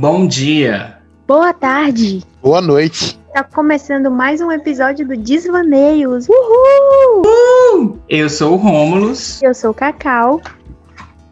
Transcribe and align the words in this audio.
Bom 0.00 0.28
dia. 0.28 0.96
Boa 1.26 1.52
tarde. 1.52 2.22
Boa 2.40 2.60
noite. 2.60 3.18
Tá 3.34 3.42
começando 3.42 4.08
mais 4.12 4.40
um 4.40 4.52
episódio 4.52 5.04
do 5.04 5.16
Desvaneios. 5.16 6.28
Uhul! 6.28 7.22
Uh! 7.26 7.98
Eu 8.08 8.30
sou 8.30 8.52
o 8.52 8.56
Rômulus. 8.56 9.42
Eu 9.42 9.52
sou 9.52 9.72
o 9.72 9.74
Cacau. 9.74 10.40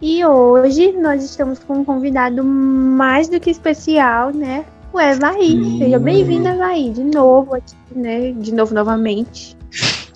E 0.03 0.27
hoje 0.27 0.91
nós 0.91 1.23
estamos 1.23 1.61
com 1.61 1.75
um 1.75 1.85
convidado 1.85 2.43
mais 2.43 3.29
do 3.29 3.39
que 3.39 3.51
especial, 3.51 4.33
né? 4.33 4.65
O 4.93 5.01
Evaí. 5.01 5.61
Hum. 5.61 5.79
Seja 5.79 6.01
bem-vindo, 6.01 6.49
Evaí, 6.49 6.91
de 6.91 7.05
novo 7.05 7.55
aqui, 7.55 7.77
né? 7.95 8.33
De 8.33 8.53
novo, 8.53 8.75
novamente. 8.75 9.57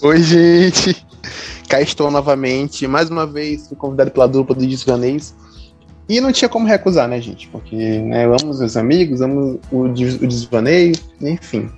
Oi, 0.02 0.20
gente. 0.20 1.06
Cá 1.68 1.80
estou 1.80 2.10
novamente. 2.10 2.84
Mais 2.88 3.10
uma 3.10 3.28
vez, 3.28 3.68
fui 3.68 3.76
convidado 3.76 4.10
pela 4.10 4.26
dupla 4.26 4.56
do 4.56 4.66
Desvaneios. 4.66 5.36
E 6.10 6.20
não 6.20 6.32
tinha 6.32 6.48
como 6.48 6.66
recusar, 6.66 7.06
né, 7.06 7.20
gente? 7.20 7.46
Porque 7.46 7.76
né, 7.76 8.24
eu 8.24 8.34
amo 8.34 8.50
os 8.50 8.58
meus 8.58 8.76
amigos, 8.76 9.20
amo 9.20 9.60
o, 9.70 9.82
o 9.82 9.88
desvaneio, 9.92 10.92
enfim. 11.22 11.70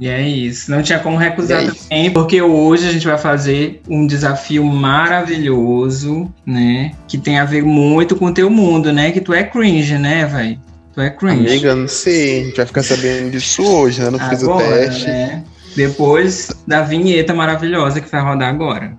E 0.00 0.08
é 0.08 0.26
isso. 0.26 0.70
Não 0.70 0.82
tinha 0.82 0.98
como 0.98 1.18
recusar 1.18 1.62
é 1.62 1.70
também, 1.70 2.10
porque 2.10 2.40
hoje 2.40 2.88
a 2.88 2.90
gente 2.92 3.06
vai 3.06 3.18
fazer 3.18 3.82
um 3.86 4.06
desafio 4.06 4.64
maravilhoso, 4.64 6.32
né? 6.46 6.92
Que 7.06 7.18
tem 7.18 7.38
a 7.38 7.44
ver 7.44 7.62
muito 7.62 8.16
com 8.16 8.24
o 8.24 8.32
teu 8.32 8.48
mundo, 8.48 8.90
né? 8.90 9.12
Que 9.12 9.20
tu 9.20 9.34
é 9.34 9.44
cringe, 9.44 9.98
né, 9.98 10.24
velho? 10.24 10.58
Tu 10.94 11.02
é 11.02 11.10
cringe. 11.10 11.46
Amiga, 11.46 11.74
não 11.74 11.86
sei. 11.86 12.40
A 12.40 12.44
gente 12.46 12.56
vai 12.56 12.66
ficar 12.66 12.82
sabendo 12.82 13.32
disso 13.32 13.62
hoje, 13.62 14.00
né? 14.00 14.08
Não 14.08 14.18
agora, 14.18 14.30
fiz 14.34 14.48
o 14.48 14.56
teste. 14.56 15.06
Né? 15.06 15.44
Depois 15.76 16.50
da 16.66 16.80
vinheta 16.80 17.34
maravilhosa 17.34 18.00
que 18.00 18.10
vai 18.10 18.22
rodar 18.22 18.48
agora. 18.48 18.96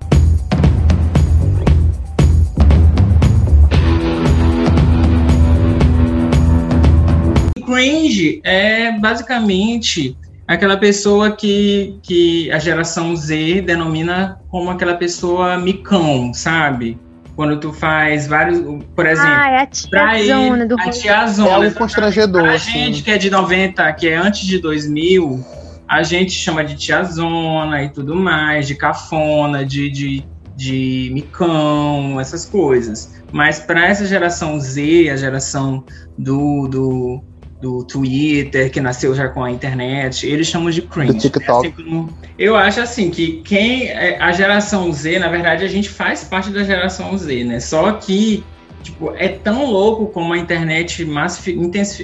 Cringe 7.75 8.39
é 8.43 8.91
basicamente 8.93 10.17
aquela 10.47 10.77
pessoa 10.77 11.31
que, 11.31 11.99
que 12.01 12.49
a 12.51 12.57
geração 12.57 13.15
Z 13.15 13.63
denomina 13.63 14.39
como 14.49 14.69
aquela 14.71 14.95
pessoa 14.95 15.57
micão, 15.57 16.33
sabe? 16.33 16.97
Quando 17.35 17.59
tu 17.59 17.73
faz 17.73 18.27
vários, 18.27 18.61
por 18.95 19.05
exemplo, 19.05 19.29
ah, 19.29 19.49
é 19.49 19.57
a 19.59 19.65
tiazona 19.65 20.65
do 20.65 20.79
a 20.79 20.89
tiazona. 20.89 21.65
É 21.65 21.69
um 21.69 21.73
constrangedor. 21.73 22.45
A 22.45 22.53
assim. 22.53 22.71
gente 22.71 23.03
que 23.03 23.11
é 23.11 23.17
de 23.17 23.29
90, 23.29 23.91
que 23.93 24.07
é 24.07 24.15
antes 24.15 24.47
de 24.47 24.57
2000, 24.59 25.43
a 25.85 26.01
gente 26.01 26.31
chama 26.31 26.63
de 26.63 26.75
tiazona 26.75 27.83
e 27.83 27.89
tudo 27.89 28.15
mais, 28.15 28.67
de 28.67 28.75
cafona, 28.75 29.65
de, 29.65 29.89
de, 29.89 30.23
de 30.55 31.09
micão, 31.13 32.21
essas 32.21 32.45
coisas. 32.45 33.21
Mas 33.33 33.59
para 33.59 33.85
essa 33.85 34.05
geração 34.05 34.57
Z, 34.57 35.09
a 35.09 35.17
geração 35.17 35.83
do, 36.17 36.69
do 36.69 37.23
do 37.61 37.83
Twitter, 37.83 38.69
que 38.69 38.81
nasceu 38.81 39.15
já 39.15 39.29
com 39.29 39.43
a 39.43 39.51
internet, 39.51 40.27
eles 40.27 40.47
chamam 40.47 40.69
de 40.69 40.81
cringe. 40.81 41.13
Do 41.13 41.19
TikTok. 41.19 41.67
É 41.67 41.69
assim 41.69 41.83
como, 41.83 42.17
eu 42.37 42.55
acho 42.55 42.81
assim 42.81 43.09
que 43.09 43.41
quem 43.43 43.87
é, 43.87 44.17
a 44.19 44.31
geração 44.31 44.91
Z, 44.91 45.19
na 45.19 45.29
verdade, 45.29 45.63
a 45.63 45.67
gente 45.67 45.89
faz 45.89 46.23
parte 46.23 46.49
da 46.49 46.63
geração 46.63 47.17
Z, 47.17 47.43
né? 47.43 47.59
Só 47.59 47.93
que 47.93 48.43
tipo, 48.83 49.11
é 49.15 49.27
tão 49.27 49.65
louco 49.65 50.07
como 50.07 50.33
a 50.33 50.37
internet 50.37 51.07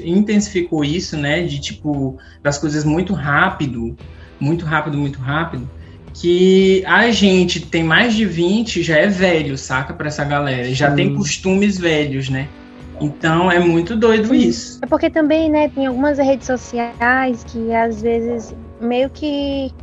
intensificou 0.04 0.84
isso, 0.84 1.16
né? 1.16 1.44
De 1.44 1.60
tipo, 1.60 2.18
das 2.42 2.58
coisas 2.58 2.84
muito 2.84 3.14
rápido, 3.14 3.96
muito 4.40 4.66
rápido, 4.66 4.98
muito 4.98 5.20
rápido, 5.20 5.70
que 6.14 6.84
a 6.86 7.12
gente 7.12 7.60
tem 7.60 7.84
mais 7.84 8.16
de 8.16 8.26
20 8.26 8.82
já 8.82 8.98
é 8.98 9.08
velho, 9.08 9.58
saca? 9.58 9.94
Para 9.94 10.08
essa 10.08 10.24
galera. 10.24 10.74
Já 10.74 10.92
tem 10.92 11.14
costumes 11.14 11.78
velhos, 11.78 12.30
né? 12.30 12.48
Então 13.02 13.52
é 13.52 13.60
muito 13.60 13.96
doido 13.96 14.28
Sim. 14.28 14.36
isso. 14.36 14.80
É 14.84 14.86
porque 14.86 15.10
também, 15.10 15.50
né, 15.50 15.70
tem 15.70 15.88
algumas 15.88 16.20
redes 16.20 16.46
sociais 16.46 17.44
que 17.44 17.74
às 17.74 18.02
vezes 18.02 18.56
meio 18.80 19.10
que 19.10 19.74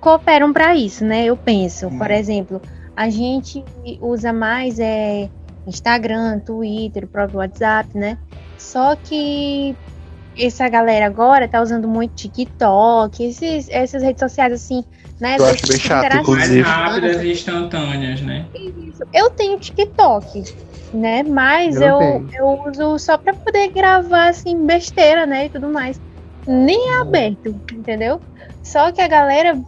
cooperam 0.00 0.52
para 0.52 0.74
isso, 0.74 1.04
né? 1.04 1.26
Eu 1.26 1.36
penso, 1.36 1.86
hum. 1.86 1.98
por 1.98 2.10
exemplo, 2.10 2.60
a 2.96 3.08
gente 3.08 3.64
usa 4.00 4.32
mais 4.32 4.78
é 4.80 5.30
Instagram, 5.66 6.40
Twitter, 6.40 7.04
o 7.04 7.08
próprio 7.08 7.38
WhatsApp, 7.38 7.96
né? 7.96 8.18
Só 8.58 8.96
que 8.96 9.76
essa 10.36 10.68
galera 10.68 11.06
agora 11.06 11.48
tá 11.48 11.62
usando 11.62 11.86
muito 11.86 12.14
TikTok, 12.14 13.22
esses, 13.22 13.68
essas 13.70 14.02
redes 14.02 14.20
sociais 14.20 14.52
assim, 14.52 14.84
né? 15.20 15.36
Eu 15.38 15.46
acho 15.46 15.66
bem 15.66 15.78
chato, 15.78 16.16
inclusive. 16.16 16.62
Mais 16.62 16.76
rápidas 16.76 17.22
e 17.22 17.32
instantâneas, 17.32 18.20
né? 18.20 18.46
Isso. 18.54 19.02
Eu 19.12 19.30
tenho 19.30 19.58
TikTok 19.58 20.42
né? 20.92 21.22
Mas 21.22 21.76
eu, 21.76 22.00
eu, 22.00 22.26
eu, 22.38 22.64
uso 22.66 22.98
só 22.98 23.16
pra 23.16 23.32
poder 23.32 23.72
gravar, 23.72 24.28
assim, 24.28 24.66
besteira, 24.66 25.26
né? 25.26 25.46
E 25.46 25.50
tudo 25.50 25.68
mais. 25.68 26.00
Nem 26.46 26.78
é 26.90 27.00
aberto, 27.00 27.54
entendeu? 27.72 28.20
Só 28.62 28.90
que 28.90 29.00
a 29.00 29.08
galera 29.08 29.58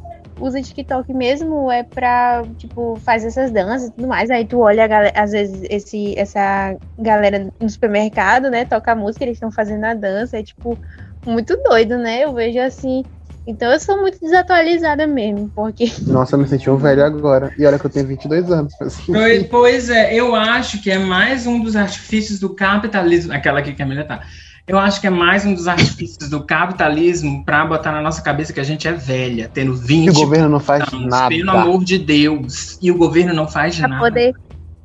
usa 0.40 0.60
TikTok 0.60 1.12
mesmo 1.12 1.70
é 1.70 1.84
pra, 1.84 2.42
tipo, 2.56 2.96
fazer 3.04 3.28
essas 3.28 3.52
danças 3.52 3.88
e 3.88 3.92
tudo 3.92 4.08
mais. 4.08 4.30
Aí 4.30 4.44
tu 4.44 4.60
olha, 4.60 4.86
galera, 4.86 5.12
às 5.14 5.30
vezes, 5.30 5.62
esse, 5.70 6.18
essa 6.18 6.76
galera 6.98 7.48
no 7.60 7.70
supermercado, 7.70 8.50
né? 8.50 8.64
Toca 8.64 8.92
a 8.92 8.96
música, 8.96 9.24
eles 9.24 9.36
estão 9.36 9.52
fazendo 9.52 9.84
a 9.84 9.94
dança. 9.94 10.38
É, 10.38 10.42
tipo, 10.42 10.76
muito 11.24 11.56
doido, 11.62 11.96
né? 11.98 12.24
Eu 12.24 12.34
vejo 12.34 12.58
assim 12.58 13.04
então 13.46 13.72
eu 13.72 13.80
sou 13.80 14.00
muito 14.00 14.20
desatualizada 14.20 15.06
mesmo, 15.06 15.50
porque. 15.54 15.90
Nossa, 16.06 16.36
eu 16.36 16.40
me 16.40 16.48
senti 16.48 16.70
um 16.70 16.76
velho 16.76 17.04
agora. 17.04 17.52
E 17.58 17.66
olha 17.66 17.78
que 17.78 17.86
eu 17.86 17.90
tenho 17.90 18.06
22 18.06 18.50
anos. 18.50 18.72
Assim. 18.80 19.12
Pois, 19.12 19.46
pois 19.46 19.90
é, 19.90 20.14
eu 20.14 20.34
acho 20.34 20.80
que 20.82 20.90
é 20.90 20.98
mais 20.98 21.46
um 21.46 21.60
dos 21.60 21.74
artifícios 21.74 22.38
do 22.38 22.54
capitalismo. 22.54 23.32
Aquela 23.32 23.58
aqui 23.58 23.72
que 23.72 23.82
a 23.82 23.84
Camila 23.84 24.04
tá. 24.04 24.22
Eu 24.64 24.78
acho 24.78 25.00
que 25.00 25.08
é 25.08 25.10
mais 25.10 25.44
um 25.44 25.54
dos 25.54 25.66
artifícios 25.66 26.30
do 26.30 26.44
capitalismo 26.44 27.44
para 27.44 27.66
botar 27.66 27.90
na 27.90 28.00
nossa 28.00 28.22
cabeça 28.22 28.52
que 28.52 28.60
a 28.60 28.64
gente 28.64 28.86
é 28.86 28.92
velha, 28.92 29.50
tendo 29.52 29.74
20 29.74 30.06
E 30.06 30.10
o 30.10 30.14
governo 30.14 30.48
não 30.48 30.60
faz 30.60 30.84
anos, 30.92 31.08
nada. 31.08 31.28
Pelo 31.28 31.50
amor 31.50 31.84
de 31.84 31.98
Deus. 31.98 32.78
E 32.80 32.90
o 32.90 32.96
governo 32.96 33.34
não 33.34 33.48
faz 33.48 33.76
pra 33.76 33.88
nada. 33.88 34.02
Poder, 34.02 34.34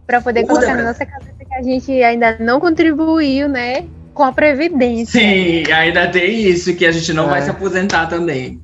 para 0.08 0.20
poder 0.20 0.48
colocar 0.48 0.76
na 0.76 0.84
nossa 0.84 1.06
cabeça 1.06 1.38
que 1.38 1.54
a 1.54 1.62
gente 1.62 1.92
ainda 2.02 2.38
não 2.40 2.60
contribuiu, 2.60 3.48
né? 3.48 3.86
Com 4.18 4.24
a 4.24 4.34
Previdência. 4.34 5.22
Sim, 5.22 5.72
ainda 5.72 6.08
tem 6.08 6.48
isso, 6.48 6.76
que 6.76 6.86
a 6.86 6.92
gente 6.92 7.14
não 7.14 7.28
é. 7.28 7.30
vai 7.30 7.42
se 7.44 7.50
aposentar 7.52 8.08
também. 8.08 8.60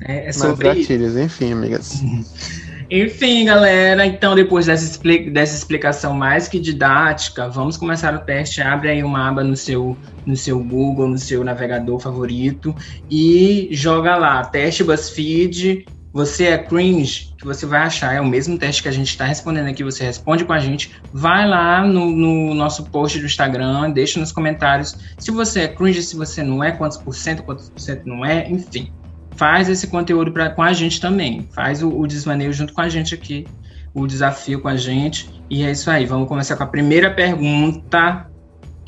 É, 0.00 0.28
é 0.28 0.32
sobre 0.32 0.68
Mas 0.68 0.78
gatilhos, 0.78 1.10
isso. 1.10 1.20
enfim, 1.20 1.52
amigas. 1.52 2.02
Enfim, 2.90 3.46
galera, 3.46 4.04
então 4.06 4.34
depois 4.34 4.66
dessa, 4.66 4.84
expli 4.84 5.30
dessa 5.30 5.56
explicação 5.56 6.12
mais 6.12 6.46
que 6.46 6.60
didática, 6.60 7.48
vamos 7.48 7.78
começar 7.78 8.14
o 8.14 8.18
teste. 8.18 8.60
Abre 8.60 8.90
aí 8.90 9.02
uma 9.02 9.30
aba 9.30 9.42
no 9.42 9.56
seu, 9.56 9.96
no 10.26 10.36
seu 10.36 10.62
Google, 10.62 11.08
no 11.08 11.18
seu 11.18 11.42
navegador 11.42 11.98
favorito 11.98 12.74
e 13.10 13.68
joga 13.72 14.16
lá, 14.16 14.44
teste 14.44 14.84
BuzzFeed 14.84 15.86
você 16.14 16.44
é 16.44 16.58
cringe, 16.58 17.34
que 17.36 17.44
você 17.44 17.66
vai 17.66 17.80
achar, 17.80 18.14
é 18.14 18.20
o 18.20 18.24
mesmo 18.24 18.56
teste 18.56 18.84
que 18.84 18.88
a 18.88 18.92
gente 18.92 19.08
está 19.08 19.24
respondendo 19.24 19.66
aqui, 19.66 19.82
você 19.82 20.04
responde 20.04 20.44
com 20.44 20.52
a 20.52 20.60
gente, 20.60 20.92
vai 21.12 21.44
lá 21.44 21.84
no, 21.84 22.08
no, 22.08 22.54
nosso 22.54 22.84
post 22.84 23.18
do 23.18 23.26
Instagram, 23.26 23.90
deixa 23.90 24.20
nos 24.20 24.30
comentários 24.30 24.96
se 25.18 25.32
você 25.32 25.62
é 25.62 25.68
cringe, 25.68 26.04
se 26.04 26.14
você 26.14 26.40
não 26.40 26.62
é, 26.62 26.70
quantos 26.70 26.98
por 26.98 27.16
cento, 27.16 27.42
quantos 27.42 27.68
por 27.68 27.80
cento 27.80 28.06
não 28.06 28.24
é, 28.24 28.48
enfim. 28.48 28.92
Faz 29.34 29.68
esse 29.68 29.88
conteúdo 29.88 30.30
pra, 30.30 30.50
com 30.50 30.62
a 30.62 30.72
gente 30.72 31.00
também, 31.00 31.48
faz 31.52 31.82
o, 31.82 31.88
o 31.88 32.06
desvaneio 32.06 32.52
junto 32.52 32.72
com 32.72 32.80
a 32.80 32.88
gente 32.88 33.12
aqui, 33.12 33.44
o 33.92 34.06
desafio 34.06 34.60
com 34.60 34.68
a 34.68 34.76
gente, 34.76 35.28
e 35.50 35.64
é 35.64 35.72
isso 35.72 35.90
aí, 35.90 36.06
vamos 36.06 36.28
começar 36.28 36.54
com 36.54 36.62
a 36.62 36.68
primeira 36.68 37.10
pergunta, 37.10 38.30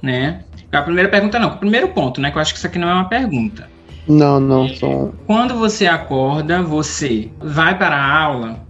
né? 0.01 0.45
A 0.71 0.83
primeira 0.83 1.09
pergunta 1.09 1.41
não, 1.41 1.49
o 1.49 1.59
primeiro 1.59 1.89
ponto, 1.89 2.21
né, 2.21 2.31
que 2.31 2.37
eu 2.37 2.43
acho 2.43 2.53
que 2.53 2.59
isso 2.59 2.69
aqui 2.69 2.79
não 2.79 2.89
é 2.89 2.95
uma 2.95 3.09
pergunta. 3.09 3.69
Não, 4.09 4.39
não 4.39 4.69
sou. 4.69 5.15
Quando 5.27 5.55
você 5.55 5.87
acorda, 5.87 6.63
você 6.63 7.31
vai 7.41 7.77
para 7.77 7.97
a 7.97 8.23
aula, 8.23 8.61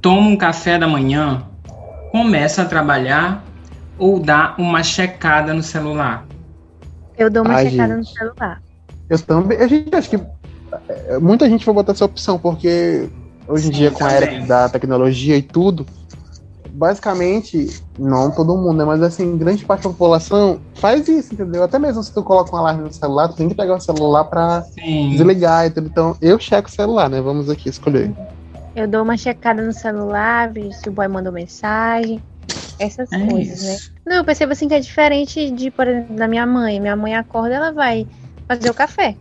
toma 0.00 0.28
um 0.28 0.36
café 0.36 0.78
da 0.78 0.88
manhã, 0.88 1.44
começa 2.10 2.62
a 2.62 2.64
trabalhar 2.64 3.44
ou 3.98 4.18
dá 4.18 4.54
uma 4.58 4.82
checada 4.82 5.54
no 5.54 5.62
celular? 5.62 6.26
Eu 7.16 7.30
dou 7.30 7.44
uma 7.44 7.54
Ai, 7.54 7.70
checada 7.70 7.94
gente. 7.94 8.08
no 8.08 8.18
celular. 8.18 8.62
Eu 9.08 9.18
também. 9.18 9.58
A 9.58 9.66
gente 9.66 9.94
acho 9.94 10.10
que 10.10 10.20
é, 10.88 11.18
muita 11.18 11.48
gente 11.48 11.64
vai 11.64 11.74
botar 11.74 11.92
essa 11.92 12.04
opção, 12.04 12.38
porque 12.38 13.08
hoje 13.46 13.68
em 13.68 13.72
Sim, 13.72 13.78
dia, 13.78 13.90
com 13.90 14.04
a 14.04 14.12
era 14.12 14.46
da 14.46 14.68
tecnologia 14.68 15.36
e 15.36 15.42
tudo, 15.42 15.86
basicamente, 16.78 17.82
não 17.98 18.30
todo 18.30 18.56
mundo, 18.56 18.78
né? 18.78 18.84
Mas 18.84 19.02
assim, 19.02 19.36
grande 19.36 19.64
parte 19.64 19.82
da 19.82 19.90
população 19.90 20.60
faz 20.74 21.08
isso, 21.08 21.34
entendeu? 21.34 21.64
Até 21.64 21.78
mesmo 21.78 22.02
se 22.02 22.14
tu 22.14 22.22
coloca 22.22 22.54
um 22.54 22.58
alarme 22.58 22.84
no 22.84 22.92
celular, 22.92 23.28
tu 23.28 23.36
tem 23.36 23.48
que 23.48 23.54
pegar 23.54 23.74
o 23.74 23.80
celular 23.80 24.24
pra 24.24 24.62
Sim. 24.62 25.10
desligar 25.10 25.66
e 25.66 25.70
tudo. 25.70 25.88
Então, 25.88 26.16
eu 26.22 26.38
checo 26.38 26.68
o 26.68 26.72
celular, 26.72 27.10
né? 27.10 27.20
Vamos 27.20 27.50
aqui 27.50 27.68
escolher. 27.68 28.14
Eu 28.76 28.86
dou 28.86 29.02
uma 29.02 29.16
checada 29.16 29.60
no 29.60 29.72
celular, 29.72 30.52
vejo 30.52 30.72
se 30.72 30.88
o 30.88 30.92
boy 30.92 31.08
mandou 31.08 31.32
mensagem. 31.32 32.22
Essas 32.78 33.10
é 33.10 33.26
coisas, 33.26 33.64
né? 33.64 33.74
isso. 33.74 33.90
né? 33.90 33.96
Não, 34.06 34.16
eu 34.18 34.24
percebo 34.24 34.52
assim 34.52 34.68
que 34.68 34.74
é 34.74 34.80
diferente 34.80 35.50
de, 35.50 35.72
por 35.72 35.88
exemplo, 35.88 36.14
da 36.14 36.28
minha 36.28 36.46
mãe. 36.46 36.78
Minha 36.78 36.94
mãe 36.94 37.16
acorda, 37.16 37.56
ela 37.56 37.72
vai 37.72 38.06
fazer 38.46 38.70
o 38.70 38.74
café. 38.74 39.16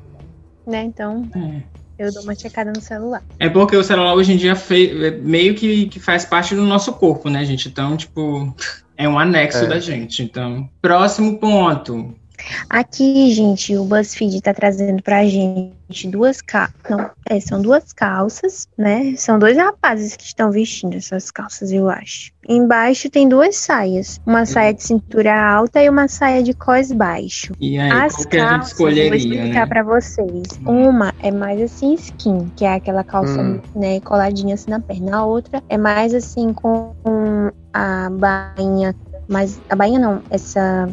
Né? 0.65 0.83
Então. 0.83 1.27
É. 1.36 1.76
Eu 1.97 2.13
dou 2.13 2.23
uma 2.23 2.35
checada 2.35 2.71
no 2.71 2.81
celular. 2.81 3.23
É 3.39 3.49
porque 3.49 3.75
o 3.75 3.83
celular 3.83 4.13
hoje 4.13 4.33
em 4.33 4.38
dia 4.38 4.55
fei, 4.55 5.07
é 5.07 5.11
meio 5.11 5.55
que, 5.55 5.88
que 5.88 5.99
faz 5.99 6.25
parte 6.25 6.53
do 6.53 6.63
nosso 6.63 6.94
corpo, 6.94 7.29
né, 7.29 7.44
gente? 7.44 7.67
Então, 7.67 7.97
tipo, 7.97 8.55
é 8.95 9.09
um 9.09 9.17
anexo 9.17 9.63
é. 9.63 9.67
da 9.67 9.79
gente. 9.79 10.21
Então, 10.21 10.69
próximo 10.81 11.39
ponto. 11.39 12.13
Aqui, 12.69 13.31
gente, 13.31 13.75
o 13.77 13.83
BuzzFeed 13.85 14.41
tá 14.41 14.53
trazendo 14.53 15.01
pra 15.01 15.25
gente 15.25 16.07
duas 16.07 16.41
calças. 16.41 16.73
Não, 16.89 17.09
é, 17.29 17.39
são 17.39 17.61
duas 17.61 17.94
calças, 17.94 18.67
né? 18.77 19.13
São 19.17 19.39
dois 19.39 19.57
rapazes 19.57 20.15
que 20.15 20.23
estão 20.23 20.51
vestindo 20.51 20.95
essas 20.95 21.31
calças, 21.31 21.71
eu 21.71 21.89
acho. 21.89 22.31
Embaixo 22.47 23.09
tem 23.09 23.27
duas 23.27 23.57
saias. 23.57 24.19
Uma 24.25 24.45
saia 24.45 24.73
de 24.73 24.81
cintura 24.83 25.33
alta 25.38 25.81
e 25.81 25.89
uma 25.89 26.07
saia 26.07 26.41
de 26.41 26.53
cós 26.53 26.91
baixo. 26.91 27.53
E 27.59 27.77
aí, 27.77 27.91
As 27.91 28.15
qual 28.15 28.27
que 28.27 28.38
a 28.38 28.53
gente 28.53 28.63
escolheria, 28.67 29.07
vou 29.09 29.17
explicar 29.17 29.59
né? 29.61 29.65
pra 29.65 29.83
vocês. 29.83 30.43
Uma 30.65 31.13
é 31.21 31.31
mais 31.31 31.61
assim 31.61 31.93
skin, 31.95 32.50
que 32.55 32.63
é 32.63 32.73
aquela 32.75 33.03
calça, 33.03 33.41
Hum. 33.41 33.59
né, 33.75 34.00
coladinha 34.01 34.53
assim 34.55 34.69
na 34.71 34.79
perna. 34.79 35.17
A 35.17 35.25
outra 35.25 35.61
é 35.67 35.77
mais 35.77 36.13
assim 36.13 36.53
com 36.53 36.93
a 37.73 38.09
bainha, 38.09 38.95
mas 39.27 39.59
a 39.69 39.75
bainha 39.75 40.00
não, 40.00 40.21
essa 40.29 40.89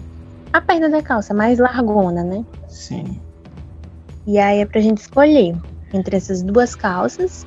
a 0.54 0.60
perna 0.60 0.88
da 0.88 1.02
calça 1.02 1.34
mais 1.34 1.58
largona, 1.58 2.22
né? 2.22 2.44
Sim. 2.68 3.20
E 4.24 4.38
aí 4.38 4.60
é 4.60 4.66
pra 4.66 4.80
gente 4.80 4.98
escolher 4.98 5.52
entre 5.92 6.16
essas 6.16 6.44
duas 6.44 6.76
calças 6.76 7.44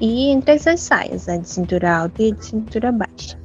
e 0.00 0.30
entre 0.30 0.54
essas 0.54 0.80
saias, 0.80 1.28
a 1.28 1.36
de 1.36 1.46
cintura 1.46 1.98
alta 1.98 2.22
e 2.22 2.32
a 2.32 2.34
de 2.34 2.46
cintura 2.46 2.90
baixa. 2.90 3.38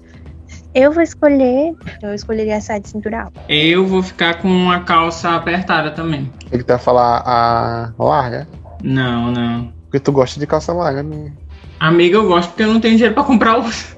Eu 0.74 0.94
vou 0.94 1.04
escolher, 1.04 1.76
eu 2.02 2.14
escolheria 2.14 2.56
a 2.56 2.62
saia 2.62 2.80
de 2.80 2.88
cintura 2.88 3.24
alta. 3.24 3.42
Eu 3.50 3.86
vou 3.86 4.02
ficar 4.02 4.42
com 4.42 4.48
uma 4.48 4.80
calça 4.80 5.36
apertada 5.36 5.92
também. 5.92 6.32
Ele 6.50 6.64
tá 6.64 6.80
falar 6.80 7.22
a 7.26 7.94
larga. 8.00 8.48
Não, 8.82 9.30
não. 9.30 9.74
Porque 9.84 10.00
tu 10.00 10.14
gosta 10.14 10.40
de 10.40 10.48
calça 10.48 10.72
larga, 10.72 11.04
né? 11.04 11.34
Amiga, 11.82 12.16
eu 12.16 12.28
gosto 12.28 12.50
porque 12.50 12.64
eu 12.64 12.74
não 12.74 12.80
tenho 12.80 12.96
dinheiro 12.96 13.14
pra 13.14 13.24
comprar 13.24 13.60
o. 13.60 13.66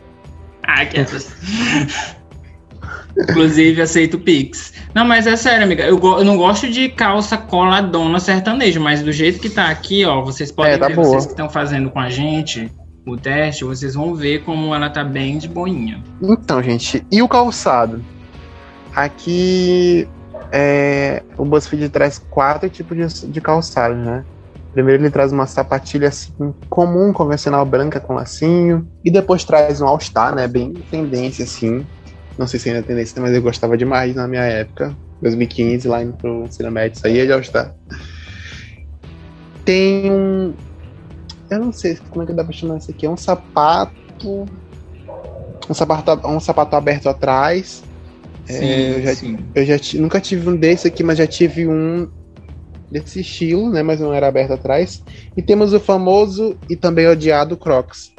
Ah, 0.69 0.85
quietas. 0.85 1.31
Inclusive, 3.17 3.81
aceito 3.81 4.19
Pix. 4.19 4.73
Não, 4.93 5.05
mas 5.05 5.25
é 5.25 5.35
sério, 5.35 5.63
amiga. 5.63 5.83
Eu, 5.83 5.99
eu 5.99 6.23
não 6.23 6.37
gosto 6.37 6.69
de 6.69 6.89
calça 6.89 7.37
coladona 7.37 8.19
sertanejo, 8.19 8.79
mas 8.79 9.01
do 9.01 9.11
jeito 9.11 9.39
que 9.39 9.49
tá 9.49 9.69
aqui, 9.69 10.05
ó, 10.05 10.21
vocês 10.21 10.51
podem 10.51 10.73
É, 10.73 10.77
tá 10.77 10.87
ver, 10.87 10.95
boa. 10.95 11.07
vocês 11.07 11.25
que 11.25 11.31
estão 11.31 11.49
fazendo 11.49 11.89
com 11.89 11.99
a 11.99 12.09
gente 12.09 12.71
o 13.05 13.15
teste, 13.15 13.63
vocês 13.63 13.95
vão 13.95 14.13
ver 14.13 14.43
como 14.43 14.75
ela 14.75 14.89
tá 14.89 15.03
bem 15.03 15.37
de 15.37 15.47
boinha. 15.47 16.03
Então, 16.21 16.61
gente, 16.61 17.05
e 17.11 17.21
o 17.21 17.27
calçado? 17.27 18.03
Aqui 18.93 20.07
é, 20.51 21.23
o 21.37 21.45
BuzzFeed 21.45 21.89
traz 21.89 22.17
quatro 22.17 22.69
tipos 22.69 23.21
de, 23.21 23.27
de 23.27 23.41
calçado, 23.41 23.95
né? 23.95 24.25
Primeiro 24.73 25.01
ele 25.01 25.09
traz 25.09 25.31
uma 25.31 25.47
sapatilha 25.47 26.09
assim, 26.09 26.53
comum, 26.69 27.11
convencional, 27.11 27.65
branca 27.65 27.99
com 27.99 28.13
lacinho. 28.13 28.87
E 29.03 29.09
depois 29.09 29.43
traz 29.43 29.81
um 29.81 29.87
All-Star, 29.87 30.35
né? 30.35 30.47
Bem 30.47 30.73
tendência, 30.91 31.45
assim. 31.45 31.85
Não 32.37 32.47
sei 32.47 32.59
se 32.59 32.69
ainda 32.69 32.81
é 32.81 32.83
tendência, 32.83 33.21
mas 33.21 33.33
eu 33.33 33.41
gostava 33.41 33.77
demais 33.77 34.13
na 34.15 34.27
minha 34.27 34.43
época. 34.43 34.95
2015, 35.21 35.87
lá 35.87 36.03
indo 36.03 36.15
pro 36.17 36.45
ensino 36.45 36.71
médio, 36.71 36.99
saía 36.99 37.25
de 37.25 37.31
All-Star. 37.33 37.73
Tem 39.65 40.11
um... 40.11 40.53
Eu 41.49 41.59
não 41.59 41.73
sei 41.73 41.97
como 42.09 42.23
é 42.23 42.27
que 42.27 42.33
dá 42.33 42.43
pra 42.43 42.53
chamar 42.53 42.77
isso 42.77 42.91
aqui. 42.91 43.05
É 43.05 43.09
um 43.09 43.17
sapato 43.17 43.95
um 45.69 45.73
sapato, 45.73 46.27
um 46.27 46.39
sapato 46.39 46.75
aberto 46.75 47.07
atrás. 47.09 47.83
Sim, 48.45 48.55
É, 48.63 48.97
eu 48.97 49.01
já- 49.03 49.15
sim. 49.15 49.37
Eu 49.55 49.65
já 49.65 49.75
nunca 49.99 50.21
tive 50.21 50.49
um 50.49 50.55
desse 50.55 50.87
aqui, 50.87 51.03
mas 51.03 51.17
já 51.17 51.27
tive 51.27 51.67
um 51.67 52.07
desse 52.89 53.19
estilo, 53.21 53.69
né? 53.69 53.83
Mas 53.83 53.99
não 53.99 54.13
era 54.13 54.27
aberto 54.27 54.51
atrás. 54.53 55.01
E 55.35 55.41
temos 55.41 55.73
o 55.73 55.79
famoso 55.79 56.57
e 56.69 56.75
também 56.75 57.07
odiado 57.07 57.57
Crocs. 57.57 58.11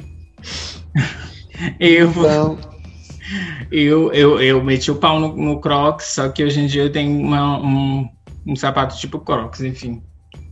Eu, 1.79 2.09
Então, 2.09 2.57
eu, 3.71 4.11
eu, 4.13 4.41
eu 4.41 4.63
meti 4.63 4.91
o 4.91 4.95
pau 4.95 5.19
no, 5.19 5.35
no 5.35 5.61
Crocs, 5.61 6.05
só 6.07 6.29
que 6.29 6.43
hoje 6.43 6.59
em 6.59 6.67
dia 6.67 6.83
eu 6.83 6.91
tenho 6.91 7.19
uma- 7.19 7.59
um, 7.59 8.07
um 8.45 8.55
sapato 8.55 8.97
tipo 8.97 9.19
Crocs, 9.19 9.61
enfim. 9.61 10.01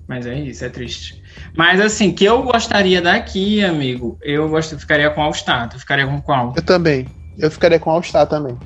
Mas 0.08 0.26
é 0.26 0.40
isso, 0.40 0.64
é 0.64 0.70
triste. 0.70 1.16
Mas 1.56 1.82
assim, 1.82 2.14
que 2.14 2.24
eu 2.24 2.44
gostaria 2.44 3.02
daqui, 3.02 3.62
amigo, 3.64 4.18
eu 4.22 4.48
gosto, 4.48 4.80
ficaria 4.80 5.10
com 5.10 5.22
All 5.22 5.34
Star. 5.34 5.70
Tu 5.70 5.80
ficaria 5.80 6.08
com 6.08 6.22
qual? 6.22 6.54
eu 6.56 6.64
também. 6.64 7.10
Eu 7.38 7.52
ficaria 7.52 7.80
com 7.80 7.90
All 7.92 8.02
Star 8.02 8.26
também. 8.26 8.58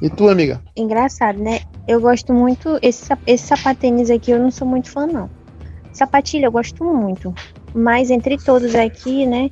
E 0.00 0.08
tu, 0.08 0.28
amiga? 0.28 0.62
Engraçado, 0.76 1.38
né? 1.38 1.60
Eu 1.88 2.00
gosto 2.00 2.32
muito. 2.32 2.78
Esse, 2.82 3.08
esse 3.26 3.46
sapatênis 3.46 4.10
aqui 4.10 4.30
eu 4.30 4.38
não 4.38 4.50
sou 4.50 4.66
muito 4.66 4.90
fã, 4.90 5.06
não. 5.06 5.28
Sapatilha 5.92 6.46
eu 6.46 6.52
gosto 6.52 6.84
muito. 6.84 7.34
Mas 7.74 8.10
entre 8.10 8.36
todos 8.38 8.74
aqui, 8.74 9.26
né? 9.26 9.50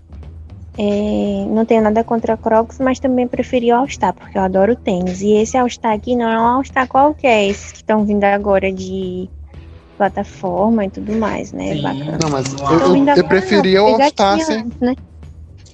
É, 0.76 1.46
não 1.48 1.64
tenho 1.64 1.82
nada 1.82 2.02
contra 2.02 2.36
Crocs, 2.36 2.78
mas 2.80 2.98
também 2.98 3.28
preferi 3.28 3.72
o 3.72 3.76
All-Star, 3.76 4.12
porque 4.12 4.36
eu 4.36 4.42
adoro 4.42 4.74
tênis. 4.74 5.22
E 5.22 5.32
esse 5.34 5.56
All-Star 5.56 5.92
aqui 5.92 6.16
não 6.16 6.28
é 6.28 6.36
um 6.38 6.44
All-Star 6.44 6.88
qualquer, 6.88 7.48
esses 7.48 7.72
que 7.72 7.78
estão 7.78 8.04
vindo 8.04 8.24
agora 8.24 8.72
de 8.72 9.28
plataforma 9.96 10.84
e 10.84 10.90
tudo 10.90 11.14
mais, 11.16 11.52
né? 11.52 11.74
Sim. 11.74 11.82
Bacana. 11.82 12.18
Não, 12.20 12.30
mas 12.30 12.52
eu, 12.52 12.96
eu, 12.96 13.16
eu 13.16 13.24
preferia 13.24 13.78
não, 13.78 13.94
o 13.94 13.96
já 13.96 14.04
All-Star 14.04 14.34
tinha 14.34 14.46
sem, 14.46 14.56
antes, 14.58 14.80
né? 14.80 14.94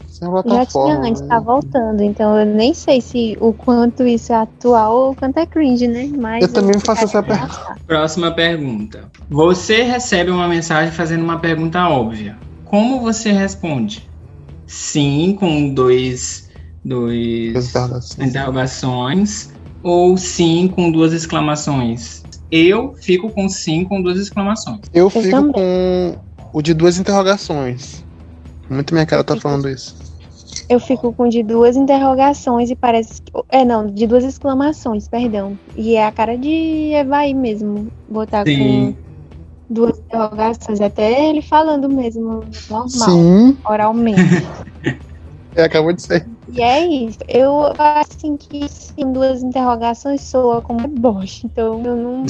sem 0.08 0.28
Já 0.28 0.42
plataforma. 0.42 0.94
tinha 0.96 1.10
antes, 1.10 1.22
né? 1.22 1.28
tá 1.28 1.40
voltando. 1.40 2.02
Então 2.02 2.38
eu 2.38 2.44
nem 2.44 2.74
sei 2.74 3.00
se 3.00 3.38
o 3.40 3.54
quanto 3.54 4.06
isso 4.06 4.34
é 4.34 4.36
atual 4.36 4.94
ou 4.94 5.10
o 5.12 5.16
quanto 5.16 5.38
é 5.38 5.46
cringe, 5.46 5.88
né? 5.88 6.10
Mas 6.14 6.42
Eu 6.42 6.52
também 6.52 6.78
faço 6.78 7.04
essa 7.04 7.22
pergunta. 7.22 7.76
Próxima 7.86 8.30
pergunta. 8.30 9.04
Você 9.30 9.82
recebe 9.82 10.30
uma 10.30 10.46
mensagem 10.46 10.92
fazendo 10.92 11.24
uma 11.24 11.38
pergunta 11.38 11.88
óbvia. 11.88 12.36
Como 12.66 13.00
você 13.00 13.32
responde? 13.32 14.09
Sim, 14.70 15.36
com 15.36 15.74
dois, 15.74 16.48
dois 16.84 17.52
Duas 17.52 17.68
interrogações. 17.70 18.28
interrogações, 18.28 19.48
ou 19.82 20.16
sim 20.16 20.68
com 20.68 20.92
duas 20.92 21.12
exclamações. 21.12 22.22
Eu 22.52 22.94
fico 22.94 23.30
com 23.30 23.48
sim 23.48 23.84
com 23.84 24.00
duas 24.00 24.16
exclamações. 24.16 24.80
Eu 24.94 25.10
fico 25.10 25.28
também. 25.28 25.52
com 25.52 26.18
o 26.52 26.62
de 26.62 26.72
duas 26.72 26.98
interrogações. 26.98 28.04
Muito 28.68 28.94
minha 28.94 29.04
cara 29.04 29.24
tá 29.24 29.36
falando 29.36 29.68
isso. 29.68 29.96
Eu 30.68 30.78
fico 30.78 31.12
com 31.12 31.28
de 31.28 31.42
duas 31.42 31.76
interrogações 31.76 32.70
e 32.70 32.76
parece 32.76 33.20
que. 33.22 33.32
É, 33.48 33.64
não, 33.64 33.88
de 33.88 34.06
duas 34.06 34.22
exclamações, 34.22 35.08
perdão. 35.08 35.58
E 35.74 35.96
é 35.96 36.06
a 36.06 36.12
cara 36.12 36.38
de 36.38 36.92
Evaí 36.94 37.34
mesmo. 37.34 37.88
Botar 38.08 38.44
Sim. 38.44 38.94
com 38.94 39.09
duas 39.70 39.98
interrogações. 39.98 40.80
Até 40.80 41.28
ele 41.28 41.40
falando 41.40 41.88
mesmo, 41.88 42.44
normal, 42.68 42.88
Sim, 42.88 43.58
oralmente. 43.66 44.20
é, 45.54 45.62
acabou 45.62 45.92
de 45.92 46.02
ser. 46.02 46.26
E 46.48 46.60
é 46.62 46.84
isso. 46.86 47.18
Eu 47.28 47.66
acho 47.78 48.10
assim 48.10 48.36
que 48.36 48.68
sim, 48.68 49.12
duas 49.12 49.42
interrogações 49.42 50.22
soa 50.22 50.60
como 50.60 50.86
deboche. 50.88 51.46
Então 51.46 51.82
eu 51.84 51.96
não, 51.96 52.24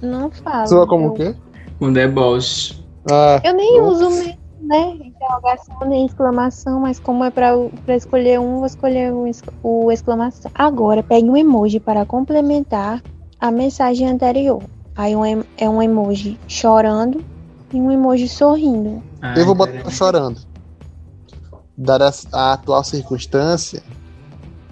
não 0.00 0.30
falo. 0.30 0.68
Soa 0.68 0.86
como 0.86 1.06
eu, 1.06 1.10
o 1.10 1.14
quê? 1.14 1.34
Com 1.78 1.92
deboche. 1.92 2.84
Ah, 3.10 3.40
Eu 3.44 3.54
nem 3.54 3.82
Nossa. 3.82 4.06
uso 4.06 4.10
mesmo, 4.10 4.38
né? 4.60 4.90
Interrogação 5.06 5.76
nem 5.86 6.06
exclamação, 6.06 6.80
mas 6.80 6.98
como 7.00 7.24
é 7.24 7.30
pra, 7.30 7.52
pra 7.84 7.96
escolher 7.96 8.40
um, 8.40 8.58
vou 8.58 8.66
escolher 8.66 9.12
o, 9.12 9.26
ex- 9.26 9.42
o 9.62 9.90
exclamação. 9.92 10.50
Agora, 10.54 11.02
pegue 11.02 11.28
um 11.28 11.36
emoji 11.36 11.80
para 11.80 12.06
complementar 12.06 13.02
a 13.38 13.50
mensagem 13.50 14.08
anterior. 14.08 14.62
Aí 14.96 15.16
um, 15.16 15.44
é 15.56 15.68
um 15.68 15.82
emoji 15.82 16.38
chorando 16.46 17.24
e 17.72 17.76
um 17.76 17.90
emoji 17.90 18.28
sorrindo. 18.28 19.02
Ah, 19.20 19.34
eu 19.36 19.44
vou 19.44 19.54
botar 19.54 19.90
chorando. 19.90 20.40
Dada 21.76 22.10
a, 22.32 22.52
atual 22.52 22.84
circunstância, 22.84 23.82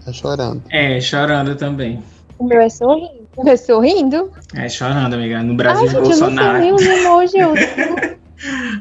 é 0.07 0.13
chorando. 0.13 0.63
É, 0.71 1.01
chorando 1.01 1.57
também. 1.57 2.03
O 2.39 2.45
meu 2.45 2.61
é 2.61 2.69
sorrindo. 2.69 3.29
O 3.37 3.43
meu 3.43 3.55
é 3.55 3.57
sorrindo? 3.57 4.33
É 4.55 4.69
chorando, 4.69 5.15
amiga. 5.15 5.43
No 5.43 5.51
Ai, 5.51 5.57
Brasil, 5.57 5.89
gente, 5.89 5.95
eu 5.95 6.01
não 6.03 6.13
sei 6.13 6.21
Bolsonaro. 6.21 6.59
nem 6.59 6.73
os 6.73 6.83
emojis. 6.83 7.35
Eu 7.35 7.55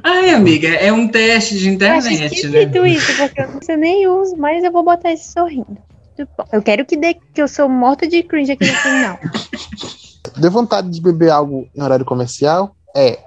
Ai, 0.03 0.31
amiga, 0.31 0.67
é 0.69 0.91
um 0.91 1.07
teste 1.07 1.55
de 1.55 1.67
acho 1.67 1.75
internet, 1.75 2.19
né? 2.19 2.25
esquisito 2.25 2.86
isso, 2.86 3.17
porque 3.17 3.41
eu 3.41 3.51
não 3.51 3.62
sei 3.62 3.77
nem 3.77 4.07
uso, 4.07 4.36
mas 4.36 4.63
eu 4.63 4.71
vou 4.71 4.83
botar 4.83 5.12
esse 5.12 5.31
sorrindo. 5.31 5.77
Tudo 6.15 6.29
bom. 6.38 6.45
Eu 6.51 6.62
quero 6.62 6.86
que 6.86 6.98
dê 6.98 7.13
que 7.13 7.41
eu 7.41 7.48
sou 7.48 7.69
morta 7.69 8.07
de 8.07 8.24
cringe 8.24 8.51
aqui 8.51 8.65
no 8.65 8.77
final. 8.77 9.19
Deu 10.41 10.50
vontade 10.50 10.89
de 10.89 11.00
beber 11.00 11.29
algo 11.29 11.69
em 11.75 11.83
horário 11.83 12.03
comercial? 12.03 12.75
É 12.95 13.19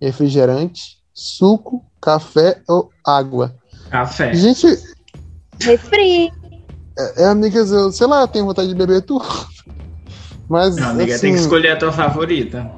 refrigerante, 0.00 0.98
suco, 1.12 1.84
café 2.00 2.62
ou 2.68 2.92
água. 3.04 3.56
Café. 3.90 4.32
Gente, 4.34 4.66
Refri. 5.60 6.30
é, 6.96 7.22
é, 7.22 7.26
amigas, 7.26 7.72
eu, 7.72 7.90
sei 7.90 8.06
lá, 8.06 8.20
eu 8.20 8.28
tenho 8.28 8.44
vontade 8.46 8.68
de 8.68 8.74
beber 8.76 9.02
tudo. 9.02 9.24
Mas, 10.48 10.76
Não, 10.76 10.90
amiga, 10.90 11.12
assim, 11.12 11.26
tem 11.26 11.34
que 11.34 11.40
escolher 11.40 11.72
a 11.72 11.76
tua 11.76 11.90
favorita. 11.90 12.70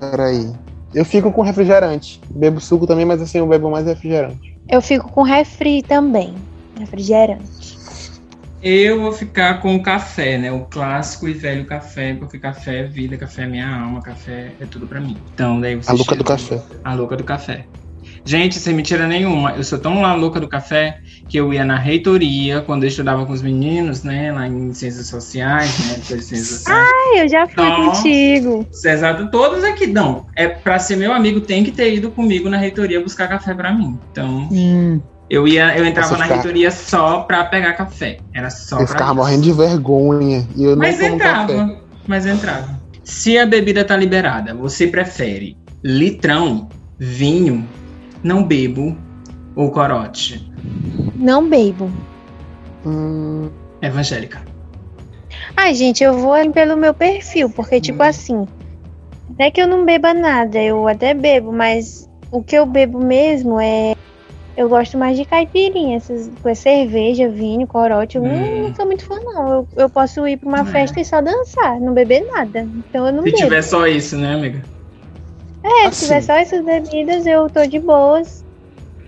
peraí. 0.00 0.50
Eu 0.94 1.04
fico 1.04 1.30
com 1.30 1.42
refrigerante. 1.42 2.18
Bebo 2.30 2.60
suco 2.60 2.86
também, 2.86 3.04
mas 3.04 3.20
assim, 3.22 3.38
eu 3.38 3.46
bebo 3.46 3.70
mais 3.70 3.86
refrigerante. 3.86 4.58
Eu 4.68 4.82
fico 4.82 5.08
com 5.10 5.22
refri 5.22 5.82
também. 5.82 6.34
Refrigerante. 6.78 7.78
Eu 8.62 9.00
vou 9.00 9.12
ficar 9.12 9.60
com 9.60 9.74
o 9.74 9.82
café, 9.82 10.38
né? 10.38 10.52
O 10.52 10.64
clássico 10.66 11.28
e 11.28 11.32
velho 11.32 11.66
café, 11.66 12.14
porque 12.14 12.38
café 12.38 12.80
é 12.80 12.84
vida, 12.84 13.16
café 13.16 13.42
é 13.42 13.46
minha 13.46 13.68
alma, 13.68 14.00
café 14.00 14.54
é 14.60 14.66
tudo 14.66 14.86
pra 14.86 15.00
mim. 15.00 15.18
Então, 15.34 15.60
daí 15.60 15.74
você 15.74 15.90
A 15.90 15.94
louca 15.94 16.14
do 16.14 16.24
café. 16.24 16.62
A 16.84 16.94
louca 16.94 17.16
do 17.16 17.24
café. 17.24 17.66
Gente, 18.24 18.60
sem 18.60 18.74
mentira 18.74 19.06
nenhuma, 19.06 19.52
eu 19.52 19.64
sou 19.64 19.78
tão 19.78 20.00
lá 20.00 20.14
louca 20.14 20.38
do 20.38 20.48
café 20.48 20.98
que 21.28 21.36
eu 21.36 21.52
ia 21.52 21.64
na 21.64 21.76
reitoria 21.76 22.60
quando 22.60 22.84
eu 22.84 22.88
estudava 22.88 23.26
com 23.26 23.32
os 23.32 23.42
meninos, 23.42 24.04
né, 24.04 24.32
lá 24.32 24.46
em 24.46 24.72
ciências 24.72 25.08
sociais, 25.08 25.70
né, 25.86 25.94
ciências 26.04 26.46
sociais. 26.46 26.88
Ah, 26.88 27.18
eu 27.18 27.28
já 27.28 27.46
fui 27.48 27.64
então, 27.64 27.90
contigo. 27.90 28.66
Exato, 28.84 29.30
todos 29.30 29.64
aqui, 29.64 29.86
não, 29.88 30.26
é 30.36 30.46
para 30.46 30.78
ser 30.78 30.96
meu 30.96 31.12
amigo 31.12 31.40
tem 31.40 31.64
que 31.64 31.72
ter 31.72 31.94
ido 31.94 32.10
comigo 32.10 32.48
na 32.48 32.58
reitoria 32.58 33.02
buscar 33.02 33.28
café 33.28 33.54
para 33.54 33.72
mim. 33.72 33.98
Então, 34.10 34.48
hum. 34.50 35.00
Eu 35.32 35.48
ia, 35.48 35.74
eu 35.78 35.86
entrava 35.86 36.18
na 36.18 36.26
reitoria 36.26 36.70
só 36.70 37.20
para 37.20 37.42
pegar 37.46 37.72
café. 37.72 38.18
Era 38.34 38.50
só 38.50 38.78
Eu 38.78 38.86
ficava 38.86 39.12
isso. 39.12 39.14
morrendo 39.14 39.42
de 39.42 39.52
vergonha 39.52 40.46
e 40.54 40.64
eu 40.64 40.76
mas 40.76 40.98
não 40.98 41.06
entrava, 41.06 41.56
café. 41.56 41.78
Mas 42.06 42.26
entrava. 42.26 42.80
Se 43.02 43.38
a 43.38 43.46
bebida 43.46 43.82
tá 43.82 43.96
liberada, 43.96 44.52
você 44.52 44.86
prefere 44.86 45.56
litrão, 45.82 46.68
vinho, 46.98 47.66
não 48.22 48.44
bebo 48.44 48.94
ou 49.56 49.70
corote? 49.70 50.52
Não 51.16 51.48
bebo. 51.48 51.90
Hum... 52.84 53.48
Evangélica. 53.80 54.42
Ai, 55.56 55.74
gente, 55.74 56.04
eu 56.04 56.12
vou 56.18 56.34
pelo 56.50 56.76
meu 56.76 56.92
perfil, 56.92 57.48
porque, 57.48 57.80
tipo 57.80 58.02
hum. 58.02 58.06
assim, 58.06 58.34
não 58.34 59.46
é 59.46 59.50
que 59.50 59.62
eu 59.62 59.66
não 59.66 59.86
beba 59.86 60.12
nada, 60.12 60.60
eu 60.60 60.86
até 60.86 61.14
bebo, 61.14 61.52
mas 61.52 62.06
o 62.30 62.42
que 62.42 62.54
eu 62.54 62.66
bebo 62.66 63.02
mesmo 63.02 63.58
é. 63.58 63.94
Eu 64.56 64.68
gosto 64.68 64.98
mais 64.98 65.16
de 65.16 65.24
caipirinha, 65.24 65.96
essas, 65.96 66.30
com 66.42 66.54
cerveja, 66.54 67.28
vinho, 67.28 67.66
corote. 67.66 68.16
Eu 68.18 68.22
hum. 68.22 68.62
não, 68.62 68.74
sou 68.74 68.86
muito 68.86 69.04
fã, 69.04 69.18
não. 69.24 69.48
Eu, 69.48 69.68
eu 69.76 69.90
posso 69.90 70.26
ir 70.26 70.36
pra 70.36 70.48
uma 70.48 70.62
hum. 70.62 70.66
festa 70.66 71.00
e 71.00 71.04
só 71.04 71.20
dançar, 71.22 71.80
não 71.80 71.94
beber 71.94 72.26
nada. 72.26 72.60
Então 72.60 73.06
eu 73.06 73.12
não 73.12 73.22
Se 73.22 73.30
bebo. 73.30 73.36
tiver 73.38 73.62
só 73.62 73.86
isso, 73.86 74.16
né, 74.16 74.34
amiga? 74.34 74.62
É, 75.64 75.86
assim. 75.86 75.92
se 75.92 76.04
tiver 76.06 76.20
só 76.20 76.34
essas 76.34 76.64
bebidas, 76.64 77.26
eu 77.26 77.48
tô 77.48 77.66
de 77.66 77.78
boas. 77.78 78.44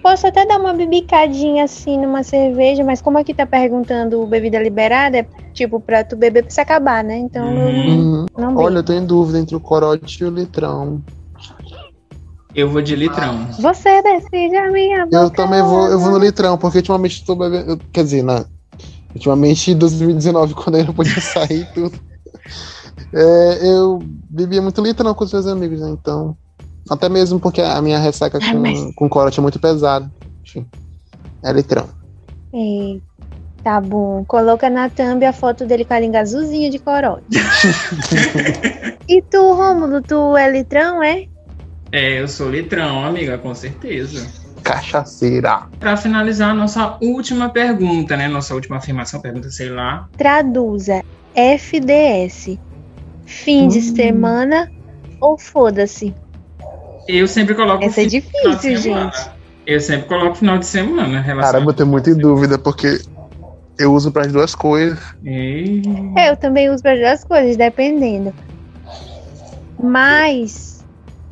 Posso 0.02 0.26
até 0.26 0.46
dar 0.46 0.58
uma 0.58 0.74
bibicadinha 0.74 1.64
assim 1.64 1.98
numa 1.98 2.22
cerveja, 2.22 2.84
mas 2.84 3.00
como 3.00 3.16
aqui 3.16 3.32
tá 3.32 3.46
perguntando 3.46 4.26
bebida 4.26 4.62
liberada, 4.62 5.18
é 5.18 5.26
tipo 5.54 5.80
pra 5.80 6.04
tu 6.04 6.14
beber 6.14 6.42
pra 6.42 6.50
se 6.50 6.60
acabar, 6.60 7.02
né? 7.02 7.16
Então 7.16 7.46
uhum. 7.46 8.26
não, 8.36 8.52
não 8.52 8.62
Olha, 8.62 8.78
eu 8.78 8.82
tô 8.82 8.92
em 8.92 9.04
dúvida 9.04 9.38
entre 9.38 9.56
o 9.56 9.60
corote 9.60 10.22
e 10.22 10.26
o 10.26 10.30
litrão. 10.30 11.02
Eu 12.54 12.70
vou 12.70 12.80
de 12.80 12.94
litrão. 12.94 13.49
Você 13.58 14.00
decide 14.02 14.56
a 14.56 14.70
minha 14.70 15.04
boca. 15.04 15.16
Eu 15.16 15.30
também 15.30 15.61
vou, 15.61 15.88
eu 15.88 15.99
vou 15.99 16.12
no 16.12 16.18
litrão, 16.18 16.56
porque 16.56 16.78
ultimamente 16.78 17.20
estou 17.20 17.34
bebendo. 17.34 17.80
Quer 17.92 18.04
dizer, 18.04 18.23
na, 18.23 18.44
ultimamente 19.12 19.73
em 19.73 19.76
2019, 19.76 20.54
quando 20.54 20.78
eu 20.78 20.84
não 20.84 20.94
podia 20.94 21.20
sair 21.20 21.62
e 21.62 21.64
tudo. 21.75 21.99
É, 23.12 23.58
eu 23.62 24.00
bebia 24.30 24.62
muito 24.62 24.80
litrão 24.80 25.14
com 25.14 25.25
os 25.25 25.32
meus 25.32 25.46
amigos, 25.46 25.80
né? 25.80 25.90
Então. 25.90 26.37
Até 26.88 27.08
mesmo 27.08 27.40
porque 27.40 27.62
a 27.62 27.80
minha 27.80 27.99
ressaca 27.99 28.38
com, 28.38 28.58
mas... 28.58 28.94
com 28.94 29.08
corote 29.08 29.38
é 29.38 29.42
muito 29.42 29.58
pesada. 29.58 30.11
Enfim, 30.44 30.66
é 31.42 31.50
litrão. 31.50 31.88
É, 32.52 32.99
tá 33.62 33.80
bom. 33.80 34.23
Coloca 34.26 34.68
na 34.68 34.90
thumb 34.90 35.25
a 35.25 35.32
foto 35.32 35.64
dele 35.64 35.87
com 35.87 35.94
a 35.94 36.00
língua 36.00 36.20
azulzinha 36.20 36.70
de 36.70 36.78
corote. 36.78 37.25
e 39.08 39.23
tu, 39.23 39.54
Rômulo, 39.54 40.02
tu 40.02 40.37
é 40.37 40.50
litrão, 40.50 41.02
é? 41.02 41.26
É, 41.94 42.20
eu 42.20 42.26
sou 42.26 42.50
litrão, 42.50 43.04
amiga, 43.04 43.38
com 43.38 43.54
certeza. 43.54 44.26
Cachaceira. 44.64 45.68
Para 45.78 45.96
finalizar, 45.96 46.50
a 46.50 46.54
nossa 46.54 46.98
última 47.00 47.50
pergunta, 47.50 48.16
né? 48.16 48.26
Nossa 48.26 48.52
última 48.52 48.78
afirmação, 48.78 49.20
pergunta, 49.20 49.48
sei 49.48 49.68
lá. 49.68 50.08
Traduza 50.18 51.04
FDS. 51.36 52.58
Fim 53.24 53.66
hum. 53.66 53.68
de 53.68 53.80
semana 53.80 54.68
ou 55.20 55.38
foda-se? 55.38 56.12
Eu 57.06 57.28
sempre 57.28 57.54
coloco. 57.54 57.84
Essa 57.84 58.02
é 58.02 58.06
difícil, 58.06 58.76
gente. 58.76 59.30
Eu 59.64 59.78
sempre 59.78 60.08
coloco 60.08 60.34
final 60.34 60.58
de 60.58 60.66
semana. 60.66 61.22
Cara, 61.22 61.60
eu 61.60 61.72
tenho 61.72 61.88
muito 61.88 62.10
em 62.10 62.16
dúvida, 62.16 62.58
porque 62.58 63.02
eu 63.78 63.92
uso 63.92 64.10
para 64.10 64.22
as 64.26 64.32
duas 64.32 64.52
coisas. 64.52 64.98
E... 65.22 65.80
É, 66.16 66.30
eu 66.30 66.36
também 66.36 66.68
uso 66.70 66.82
para 66.82 66.94
as 66.94 66.98
duas 66.98 67.22
coisas, 67.22 67.56
dependendo. 67.56 68.34
Mas 69.80 70.74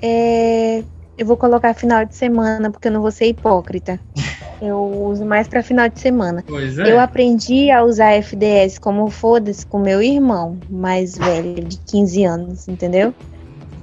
é, 0.03 0.83
eu 1.17 1.25
vou 1.25 1.37
colocar 1.37 1.73
final 1.73 2.05
de 2.05 2.17
semana, 2.17 2.71
porque 2.71 2.89
eu 2.89 2.93
não 2.93 3.01
vou 3.01 3.13
ser 3.13 3.27
hipócrita. 3.27 4.01
Eu 4.61 4.79
uso 4.79 5.25
mais 5.25 5.47
para 5.49 5.63
final 5.63 5.89
de 5.89 6.01
semana. 6.01 6.45
É. 6.49 6.93
Eu 6.93 7.01
aprendi 7.01 7.71
a 7.71 7.85
usar 7.85 8.13
FDS 8.13 8.79
como 8.79 9.09
foda-se 9.09 9.65
com 9.67 9.79
meu 9.79 10.03
irmão 10.03 10.59
mais 10.69 11.17
velho, 11.17 11.65
de 11.65 11.79
15 11.79 12.25
anos, 12.25 12.69
entendeu? 12.69 13.15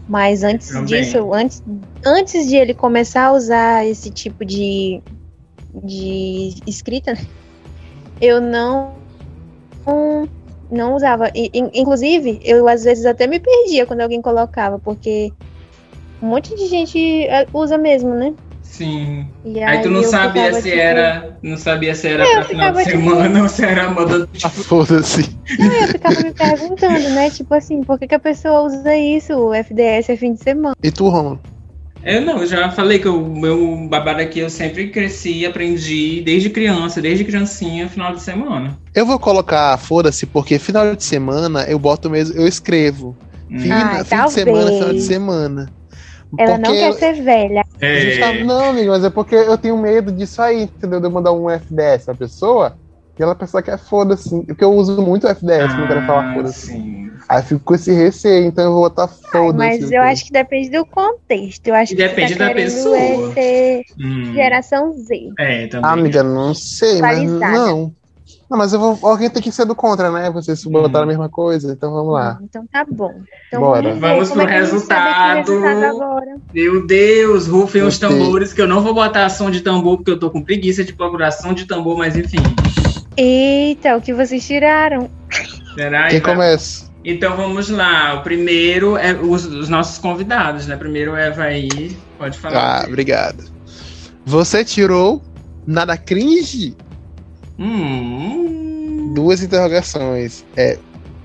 Mas 0.07 0.43
antes 0.43 0.69
disso, 0.85 1.33
antes, 1.33 1.63
antes 2.05 2.47
de 2.47 2.55
ele 2.55 2.73
começar 2.73 3.25
a 3.25 3.33
usar 3.33 3.85
esse 3.85 4.09
tipo 4.09 4.43
de, 4.43 5.01
de 5.83 6.55
escrita, 6.65 7.15
eu 8.19 8.41
não, 8.41 8.95
não, 9.85 10.27
não 10.71 10.95
usava. 10.95 11.29
E, 11.35 11.51
inclusive, 11.53 12.39
eu 12.43 12.67
às 12.67 12.83
vezes 12.83 13.05
até 13.05 13.27
me 13.27 13.39
perdia 13.39 13.85
quando 13.85 14.01
alguém 14.01 14.21
colocava, 14.21 14.79
porque 14.79 15.31
um 16.21 16.27
monte 16.27 16.55
de 16.55 16.67
gente 16.67 17.25
é, 17.27 17.47
usa 17.53 17.77
mesmo, 17.77 18.13
né? 18.13 18.33
Sim. 18.79 19.27
E 19.43 19.61
aí, 19.61 19.77
aí 19.77 19.83
tu 19.83 19.89
não 19.89 20.03
sabia 20.03 20.53
se 20.53 20.61
tipo... 20.63 20.77
era. 20.77 21.37
Não 21.41 21.57
sabia 21.57 21.95
se 21.95 22.07
era 22.07 22.25
é, 22.25 22.33
pra 22.35 22.43
final 22.45 22.71
de 22.71 22.83
tipo 22.85 22.89
semana 22.91 23.27
tipo... 23.27 23.41
ou 23.41 23.49
se 23.49 23.65
era 23.65 23.89
moda. 23.89 24.27
Tipo... 24.31 24.47
Ah, 24.47 24.49
foda-se. 24.49 25.37
eu 25.59 25.87
ficava 25.87 26.21
me 26.21 26.31
perguntando, 26.31 27.09
né? 27.09 27.29
Tipo 27.29 27.55
assim, 27.55 27.83
por 27.83 27.99
que, 27.99 28.07
que 28.07 28.15
a 28.15 28.19
pessoa 28.19 28.61
usa 28.61 28.95
isso? 28.95 29.33
O 29.33 29.53
FDS 29.53 30.09
é 30.09 30.15
fim 30.15 30.33
de 30.33 30.43
semana. 30.43 30.75
E 30.81 30.91
tu, 30.91 31.09
Romulo? 31.09 31.39
Eu 32.03 32.21
não, 32.21 32.37
eu 32.39 32.47
já 32.47 32.71
falei 32.71 32.99
que 32.99 33.09
o 33.09 33.21
meu 33.27 33.87
babado 33.89 34.21
aqui 34.21 34.39
eu 34.39 34.49
sempre 34.49 34.89
cresci, 34.89 35.45
aprendi 35.45 36.21
desde 36.21 36.49
criança, 36.49 37.01
desde 37.01 37.25
criancinha, 37.25 37.89
final 37.89 38.15
de 38.15 38.21
semana. 38.21 38.77
Eu 38.95 39.05
vou 39.05 39.19
colocar, 39.19 39.77
foda-se, 39.77 40.25
porque 40.25 40.57
final 40.57 40.95
de 40.95 41.03
semana 41.03 41.63
eu 41.63 41.77
boto 41.77 42.09
mesmo, 42.09 42.39
eu 42.39 42.47
escrevo. 42.47 43.17
Hum. 43.51 43.59
Fim, 43.59 43.71
Ai, 43.71 44.03
fim 44.05 44.23
de 44.23 44.31
semana, 44.31 44.71
final 44.71 44.93
de 44.93 45.01
semana. 45.01 45.78
Ela 46.37 46.57
não 46.57 46.71
quer 46.71 46.93
ser 46.93 47.13
velha. 47.21 47.65
É. 47.79 48.19
Tá, 48.19 48.33
não, 48.33 48.69
amigo, 48.69 48.91
mas 48.91 49.03
é 49.03 49.09
porque 49.09 49.35
eu 49.35 49.57
tenho 49.57 49.77
medo 49.77 50.11
disso 50.11 50.41
aí, 50.41 50.63
entendeu? 50.63 50.99
De 50.99 51.07
eu 51.07 51.11
mandar 51.11 51.31
um 51.31 51.49
FDS 51.49 52.05
pra 52.05 52.13
pessoa 52.13 52.77
e 53.17 53.23
ela 53.23 53.35
pensar 53.35 53.61
que 53.61 53.69
é 53.69 53.77
foda-se. 53.77 54.29
Porque 54.45 54.63
eu 54.63 54.71
uso 54.71 55.01
muito 55.01 55.27
FDS, 55.27 55.73
ah, 55.73 55.77
não 55.77 55.87
quero 55.87 56.05
falar 56.05 56.33
foda-se. 56.33 56.99
Aí 57.27 57.39
eu 57.39 57.43
fico 57.43 57.61
com 57.61 57.75
esse 57.75 57.91
receio, 57.91 58.45
então 58.45 58.63
eu 58.63 58.71
vou 58.71 58.83
botar 58.83 59.07
foda-se. 59.07 59.57
Mas 59.57 59.91
eu 59.91 60.01
acho 60.01 60.25
que 60.25 60.31
depende 60.31 60.69
do 60.69 60.85
contexto. 60.85 61.67
Eu 61.67 61.75
acho 61.75 61.95
que 61.95 62.01
depende 62.01 62.35
tá 62.35 62.47
da 62.47 62.53
pessoa. 62.53 62.97
É 62.97 63.33
ser 63.33 63.83
hum. 63.99 64.33
geração 64.33 64.93
Z. 64.93 65.33
É, 65.37 65.67
também. 65.67 65.91
Amiga, 65.91 66.23
não 66.23 66.53
sei, 66.53 67.01
mas 67.01 67.29
não. 67.29 67.93
Não, 68.49 68.57
mas 68.57 68.73
eu 68.73 68.79
vou, 68.79 68.97
alguém 69.03 69.29
tem 69.29 69.43
que 69.43 69.51
ser 69.51 69.65
do 69.65 69.75
contra, 69.75 70.11
né? 70.11 70.31
Vocês 70.31 70.65
hum. 70.65 70.71
botaram 70.71 71.03
a 71.03 71.07
mesma 71.07 71.29
coisa, 71.29 71.71
então 71.71 71.91
vamos 71.93 72.13
lá. 72.13 72.39
Então 72.41 72.65
tá 72.71 72.83
bom. 72.89 73.13
Então 73.47 73.61
Bora. 73.61 73.93
Vamos, 73.93 74.31
pro 74.31 74.41
é 74.41 74.59
resultado. 74.59 75.51
resultado 75.51 76.41
Meu 76.51 76.87
Deus, 76.87 77.47
rufem 77.47 77.83
os 77.83 77.99
tambores, 77.99 78.51
que 78.51 78.61
eu 78.61 78.67
não 78.67 78.81
vou 78.81 78.95
botar 78.95 79.29
som 79.29 79.51
de 79.51 79.61
tambor, 79.61 79.97
porque 79.97 80.09
eu 80.09 80.19
tô 80.19 80.31
com 80.31 80.41
preguiça 80.41 80.83
de 80.83 80.93
procurar 80.93 81.29
som 81.29 81.53
de 81.53 81.65
tambor, 81.65 81.95
mas 81.95 82.17
enfim. 82.17 82.39
Eita, 83.15 83.95
o 83.95 84.01
que 84.01 84.13
vocês 84.13 84.45
tiraram? 84.45 85.09
Será? 85.75 86.07
Quem 86.07 86.17
então, 86.17 86.33
começa? 86.33 86.89
Então 87.05 87.37
vamos 87.37 87.69
lá. 87.69 88.15
O 88.15 88.23
primeiro 88.23 88.97
é 88.97 89.13
os, 89.13 89.45
os 89.45 89.69
nossos 89.69 89.99
convidados, 89.99 90.65
né? 90.65 90.75
Primeiro 90.75 91.15
é 91.15 91.27
Evaí. 91.27 91.95
Pode 92.17 92.39
falar. 92.39 92.81
Ah, 92.81 92.87
obrigado. 92.87 93.43
Você 94.25 94.65
tirou 94.65 95.21
nada 95.67 95.95
cringe? 95.95 96.75
Hum. 97.59 99.11
Duas 99.13 99.43
interrogações. 99.43 100.45
É, 100.55 100.77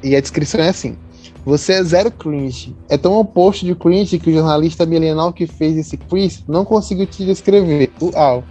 e 0.03 0.17
a 0.17 0.21
descrição 0.21 0.61
é 0.61 0.69
assim. 0.69 0.97
Você 1.45 1.75
é 1.75 1.83
zero 1.83 2.11
cringe. 2.11 2.75
É 2.89 2.97
tão 2.97 3.15
oposto 3.15 3.67
de 3.67 3.75
cringe 3.75 4.19
que 4.19 4.31
o 4.31 4.33
jornalista 4.33 4.87
milenal 4.87 5.33
que 5.33 5.47
fez 5.47 5.77
esse 5.77 5.97
quiz 5.97 6.43
não 6.49 6.65
conseguiu 6.65 7.07
te 7.07 7.25
descrever. 7.25 7.93
Uau. 8.01 8.43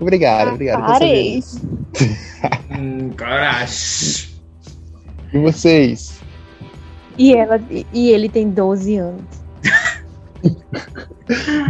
Obrigado, 0.00 0.48
ah, 0.48 0.52
obrigado. 0.52 0.86
Parei. 0.86 1.42
hum, 2.76 3.10
coragem. 3.16 4.28
E 5.32 5.38
vocês? 5.38 6.20
E, 7.16 7.32
ela, 7.32 7.60
e 7.92 8.10
ele 8.10 8.28
tem 8.28 8.50
12 8.50 8.96
anos. 8.96 9.22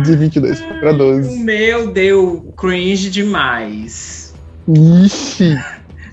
De 0.02 0.16
22 0.16 0.60
para 0.60 0.92
12. 0.92 1.38
Meu 1.40 1.92
Deus, 1.92 2.42
cringe 2.56 3.10
demais. 3.10 4.23
Ixi! 4.68 5.56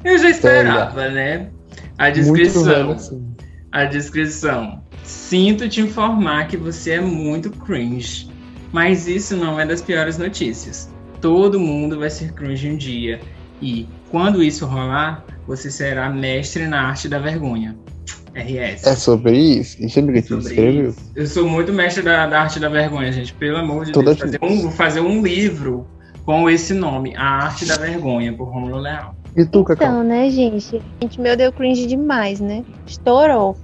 Eu 0.03 0.17
já 0.17 0.29
esperava, 0.29 1.09
né? 1.09 1.49
A 1.97 2.09
descrição. 2.09 2.91
Assim. 2.91 3.35
A 3.71 3.85
descrição. 3.85 4.83
Sinto 5.03 5.69
te 5.69 5.81
informar 5.81 6.47
que 6.47 6.57
você 6.57 6.91
é 6.91 7.01
muito 7.01 7.49
cringe. 7.49 8.29
Mas 8.71 9.07
isso 9.07 9.35
não 9.35 9.59
é 9.59 9.65
das 9.65 9.81
piores 9.81 10.17
notícias. 10.17 10.89
Todo 11.19 11.59
mundo 11.59 11.99
vai 11.99 12.09
ser 12.09 12.33
cringe 12.33 12.69
um 12.69 12.77
dia. 12.77 13.19
E 13.61 13.87
quando 14.09 14.41
isso 14.41 14.65
rolar, 14.65 15.25
você 15.45 15.69
será 15.69 16.09
mestre 16.09 16.67
na 16.67 16.87
arte 16.87 17.07
da 17.07 17.19
vergonha. 17.19 17.77
RS. 18.33 18.87
É 18.87 18.95
sobre 18.95 19.37
isso? 19.37 19.83
Isso 19.83 19.99
é 19.99 20.03
que 20.03 20.19
escreveu? 20.19 20.95
Eu 21.15 21.27
sou 21.27 21.47
muito 21.47 21.73
mestre 21.73 22.01
da, 22.01 22.27
da, 22.27 22.41
arte 22.41 22.59
da 22.59 22.69
vergonha, 22.69 23.11
gente. 23.11 23.33
Pelo 23.33 23.57
amor 23.57 23.85
de 23.85 23.91
Toda 23.91 24.15
Deus. 24.15 24.19
Fazer 24.19 24.39
um, 24.41 24.61
vou 24.61 24.71
fazer 24.71 25.01
um 25.01 25.21
livro 25.21 25.85
com 26.25 26.49
esse 26.49 26.73
nome, 26.73 27.15
A 27.15 27.45
Arte 27.45 27.65
da 27.65 27.77
Vergonha, 27.77 28.33
por 28.33 28.45
Romulo 28.45 28.77
Leal. 28.77 29.15
E 29.35 29.45
tu, 29.45 29.63
Cacau? 29.63 29.87
Então, 29.87 30.03
né, 30.03 30.29
gente? 30.29 30.81
Gente, 31.01 31.21
meu 31.21 31.37
deu 31.37 31.51
cringe 31.51 31.87
demais, 31.87 32.39
né? 32.39 32.63
Estourou 32.85 33.57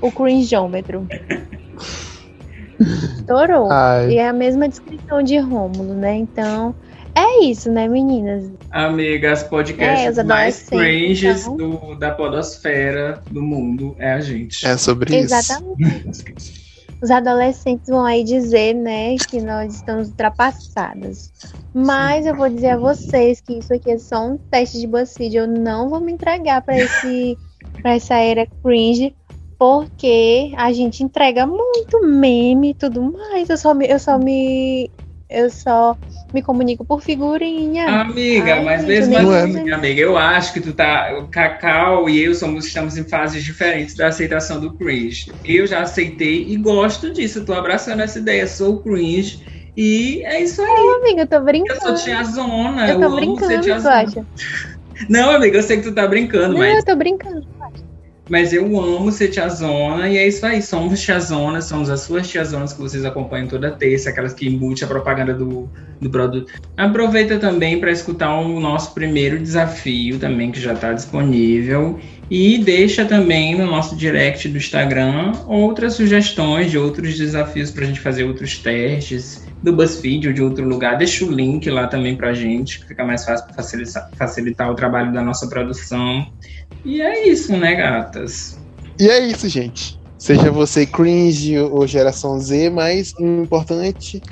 o 0.00 0.10
cringeômetro. 0.10 1.06
Estourou. 3.18 3.70
Ai. 3.70 4.12
E 4.12 4.18
é 4.18 4.28
a 4.28 4.32
mesma 4.32 4.68
descrição 4.68 5.22
de 5.22 5.38
Rômulo, 5.38 5.94
né? 5.94 6.16
Então, 6.16 6.74
é 7.14 7.44
isso, 7.44 7.70
né, 7.70 7.86
meninas? 7.86 8.50
Amigas, 8.70 9.42
podcasts 9.44 10.18
é, 10.18 10.24
mais 10.24 10.62
cringes 10.68 11.46
então... 11.46 11.56
do, 11.56 11.94
da 11.94 12.10
podosfera 12.10 13.22
do 13.30 13.42
mundo 13.42 13.94
é 13.98 14.12
a 14.12 14.20
gente. 14.20 14.66
É 14.66 14.76
sobre 14.76 15.14
Exatamente. 15.14 15.82
isso. 15.82 16.24
Exatamente. 16.26 16.61
Os 17.02 17.10
adolescentes 17.10 17.88
vão 17.88 18.04
aí 18.04 18.22
dizer, 18.22 18.74
né, 18.74 19.16
que 19.16 19.40
nós 19.40 19.74
estamos 19.74 20.08
ultrapassadas. 20.08 21.32
Mas 21.74 22.26
eu 22.26 22.36
vou 22.36 22.48
dizer 22.48 22.70
a 22.70 22.76
vocês 22.76 23.40
que 23.40 23.54
isso 23.54 23.74
aqui 23.74 23.90
é 23.90 23.98
só 23.98 24.24
um 24.24 24.36
teste 24.38 24.78
de 24.78 24.86
BuzzFeed. 24.86 25.36
Eu 25.36 25.48
não 25.48 25.88
vou 25.88 26.00
me 26.00 26.12
entregar 26.12 26.62
para 26.62 26.76
esse 26.76 27.36
para 27.80 27.94
essa 27.94 28.14
era 28.14 28.46
cringe, 28.62 29.14
porque 29.58 30.52
a 30.56 30.72
gente 30.72 31.02
entrega 31.02 31.46
muito 31.46 32.04
meme 32.04 32.70
e 32.70 32.74
tudo 32.74 33.02
mais. 33.02 33.48
Eu 33.48 33.56
só 33.56 33.74
me, 33.74 33.86
eu 33.86 33.98
só 33.98 34.18
me 34.18 34.90
eu 35.32 35.50
só 35.50 35.96
me 36.32 36.42
comunico 36.42 36.84
por 36.84 37.02
figurinha. 37.02 37.86
Amiga, 37.88 38.54
Ai, 38.54 38.64
mas 38.64 38.84
mesmo 38.84 39.16
assim, 39.18 39.68
é. 39.68 39.72
amiga, 39.74 40.00
eu 40.00 40.16
acho 40.16 40.52
que 40.52 40.60
tu 40.60 40.72
tá. 40.72 41.18
O 41.18 41.28
Cacau 41.28 42.08
e 42.08 42.22
eu 42.22 42.34
somos, 42.34 42.66
estamos 42.66 42.96
em 42.96 43.08
fases 43.08 43.42
diferentes 43.42 43.94
da 43.96 44.08
aceitação 44.08 44.60
do 44.60 44.76
cringe. 44.76 45.24
Eu 45.44 45.66
já 45.66 45.80
aceitei 45.82 46.48
e 46.48 46.56
gosto 46.56 47.12
disso. 47.12 47.44
tô 47.44 47.52
abraçando 47.52 48.00
essa 48.02 48.18
ideia, 48.18 48.46
sou 48.46 48.82
cringe. 48.82 49.38
E 49.76 50.22
é 50.24 50.42
isso 50.42 50.60
aí. 50.60 50.68
Não, 50.68 50.96
amiga, 51.00 51.22
eu 51.22 51.28
tô 51.28 51.40
brincando. 51.40 51.80
Eu 51.80 51.96
sou 51.96 52.04
tiazona. 52.04 52.88
Eu 52.90 52.96
tô 53.00 53.04
eu 53.04 53.16
brincando, 53.16 53.54
amo 53.54 53.62
ser 53.80 53.88
acha? 53.88 54.26
Não, 55.08 55.30
amiga, 55.30 55.58
eu 55.58 55.62
sei 55.62 55.78
que 55.78 55.84
tu 55.84 55.94
tá 55.94 56.06
brincando, 56.06 56.54
Não, 56.54 56.60
mas. 56.60 56.76
eu 56.76 56.84
tô 56.84 56.96
brincando. 56.96 57.51
Mas 58.32 58.50
eu 58.54 58.64
amo 58.80 59.12
ser 59.12 59.28
tiazona 59.28 60.08
e 60.08 60.16
é 60.16 60.26
isso 60.26 60.46
aí. 60.46 60.62
Somos 60.62 61.02
tiazonas, 61.02 61.66
somos 61.66 61.90
as 61.90 62.00
suas 62.00 62.26
tiazonas 62.26 62.72
que 62.72 62.80
vocês 62.80 63.04
acompanham 63.04 63.46
toda 63.46 63.70
terça, 63.70 64.08
aquelas 64.08 64.32
que 64.32 64.48
embute 64.48 64.82
a 64.82 64.86
propaganda 64.86 65.34
do, 65.34 65.68
do 66.00 66.08
produto. 66.08 66.50
Aproveita 66.74 67.38
também 67.38 67.78
para 67.78 67.90
escutar 67.90 68.34
o 68.34 68.58
nosso 68.58 68.94
primeiro 68.94 69.38
desafio 69.38 70.18
também, 70.18 70.50
que 70.50 70.58
já 70.58 70.72
está 70.72 70.94
disponível. 70.94 72.00
E 72.30 72.56
deixa 72.56 73.04
também 73.04 73.54
no 73.54 73.66
nosso 73.66 73.94
direct 73.94 74.48
do 74.48 74.56
Instagram 74.56 75.32
outras 75.46 75.92
sugestões 75.92 76.70
de 76.70 76.78
outros 76.78 77.18
desafios 77.18 77.70
para 77.70 77.84
a 77.84 77.86
gente 77.86 78.00
fazer 78.00 78.24
outros 78.24 78.56
testes 78.56 79.44
do 79.62 79.72
BuzzFeed 79.72 80.28
ou 80.28 80.34
de 80.34 80.42
outro 80.42 80.66
lugar. 80.66 80.98
Deixa 80.98 81.24
o 81.24 81.30
link 81.30 81.70
lá 81.70 81.86
também 81.86 82.16
para 82.16 82.30
a 82.30 82.34
gente, 82.34 82.80
que 82.80 82.88
fica 82.88 83.04
mais 83.04 83.24
fácil 83.24 83.46
para 83.46 83.54
facilitar, 83.54 84.10
facilitar 84.16 84.70
o 84.70 84.74
trabalho 84.74 85.12
da 85.12 85.22
nossa 85.22 85.46
produção. 85.46 86.26
E 86.84 87.00
é 87.00 87.28
isso, 87.28 87.56
né, 87.56 87.74
gatas? 87.76 88.58
E 88.98 89.08
é 89.08 89.20
isso, 89.20 89.48
gente. 89.48 89.98
Seja 90.18 90.50
você 90.50 90.86
cringe 90.86 91.58
ou 91.58 91.86
geração 91.86 92.38
Z, 92.38 92.70
mas 92.70 93.12
o 93.18 93.42
importante, 93.42 94.22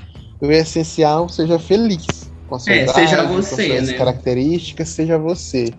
o 0.41 0.51
essencial, 0.51 1.29
seja 1.29 1.59
feliz. 1.59 2.31
Com 2.49 2.57
a 2.57 2.59
é, 2.69 2.87
seja 2.87 3.23
você, 3.27 3.69
com 3.69 3.73
suas 3.75 3.89
né? 3.89 3.95
características, 3.95 4.89
seja 4.89 5.19
você. 5.19 5.73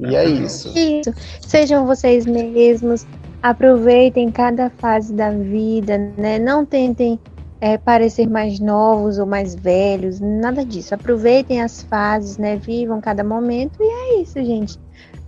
E 0.00 0.14
é 0.14 0.28
isso. 0.28 0.72
Isso. 0.76 1.14
Sejam 1.40 1.86
vocês 1.86 2.26
mesmos. 2.26 3.06
Aproveitem 3.42 4.30
cada 4.30 4.70
fase 4.70 5.12
da 5.12 5.30
vida, 5.30 6.12
né? 6.16 6.38
Não 6.38 6.66
tentem 6.66 7.18
é, 7.60 7.78
parecer 7.78 8.28
mais 8.28 8.60
novos 8.60 9.18
ou 9.18 9.26
mais 9.26 9.54
velhos, 9.54 10.20
nada 10.20 10.64
disso. 10.64 10.94
Aproveitem 10.94 11.62
as 11.62 11.82
fases, 11.82 12.38
né? 12.38 12.56
Vivam 12.56 13.00
cada 13.00 13.24
momento 13.24 13.78
e 13.80 13.84
é 13.84 14.22
isso, 14.22 14.42
gente 14.44 14.78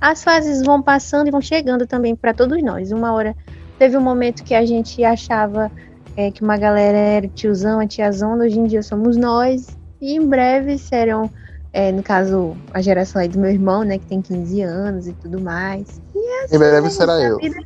as 0.01 0.23
fases 0.23 0.63
vão 0.63 0.81
passando 0.81 1.29
e 1.29 1.31
vão 1.31 1.41
chegando 1.41 1.87
também 1.87 2.15
para 2.15 2.33
todos 2.33 2.63
nós. 2.63 2.93
Uma 2.93 3.13
hora 3.13 3.35
teve 3.79 3.97
um 3.97 4.01
momento 4.01 4.45
que 4.45 4.55
a 4.55 4.65
gente 4.65 5.03
achava 5.05 5.71
é, 6.17 6.31
que 6.31 6.43
uma 6.43 6.57
galera 6.57 6.97
era 6.97 7.29
tiozão, 7.29 7.81
a 7.81 7.87
tiazona, 7.87 8.45
hoje 8.45 8.59
em 8.59 8.65
dia 8.65 8.83
somos 8.83 9.17
nós, 9.17 9.69
e 10.01 10.15
em 10.15 10.27
breve 10.27 10.79
serão, 10.79 11.31
é, 11.73 11.93
no 11.93 12.03
caso, 12.03 12.57
a 12.73 12.81
geração 12.81 13.21
aí 13.21 13.29
do 13.29 13.39
meu 13.39 13.51
irmão, 13.51 13.83
né, 13.83 13.99
que 13.99 14.07
tem 14.07 14.23
15 14.23 14.63
anos 14.63 15.09
e 15.09 15.13
tudo 15.15 15.41
mais. 15.41 16.01
E 16.15 16.45
assim, 16.45 16.57
em 16.57 16.59
breve 16.59 16.91
será 16.91 17.15
a 17.15 17.23
eu. 17.23 17.39
Vida, 17.39 17.61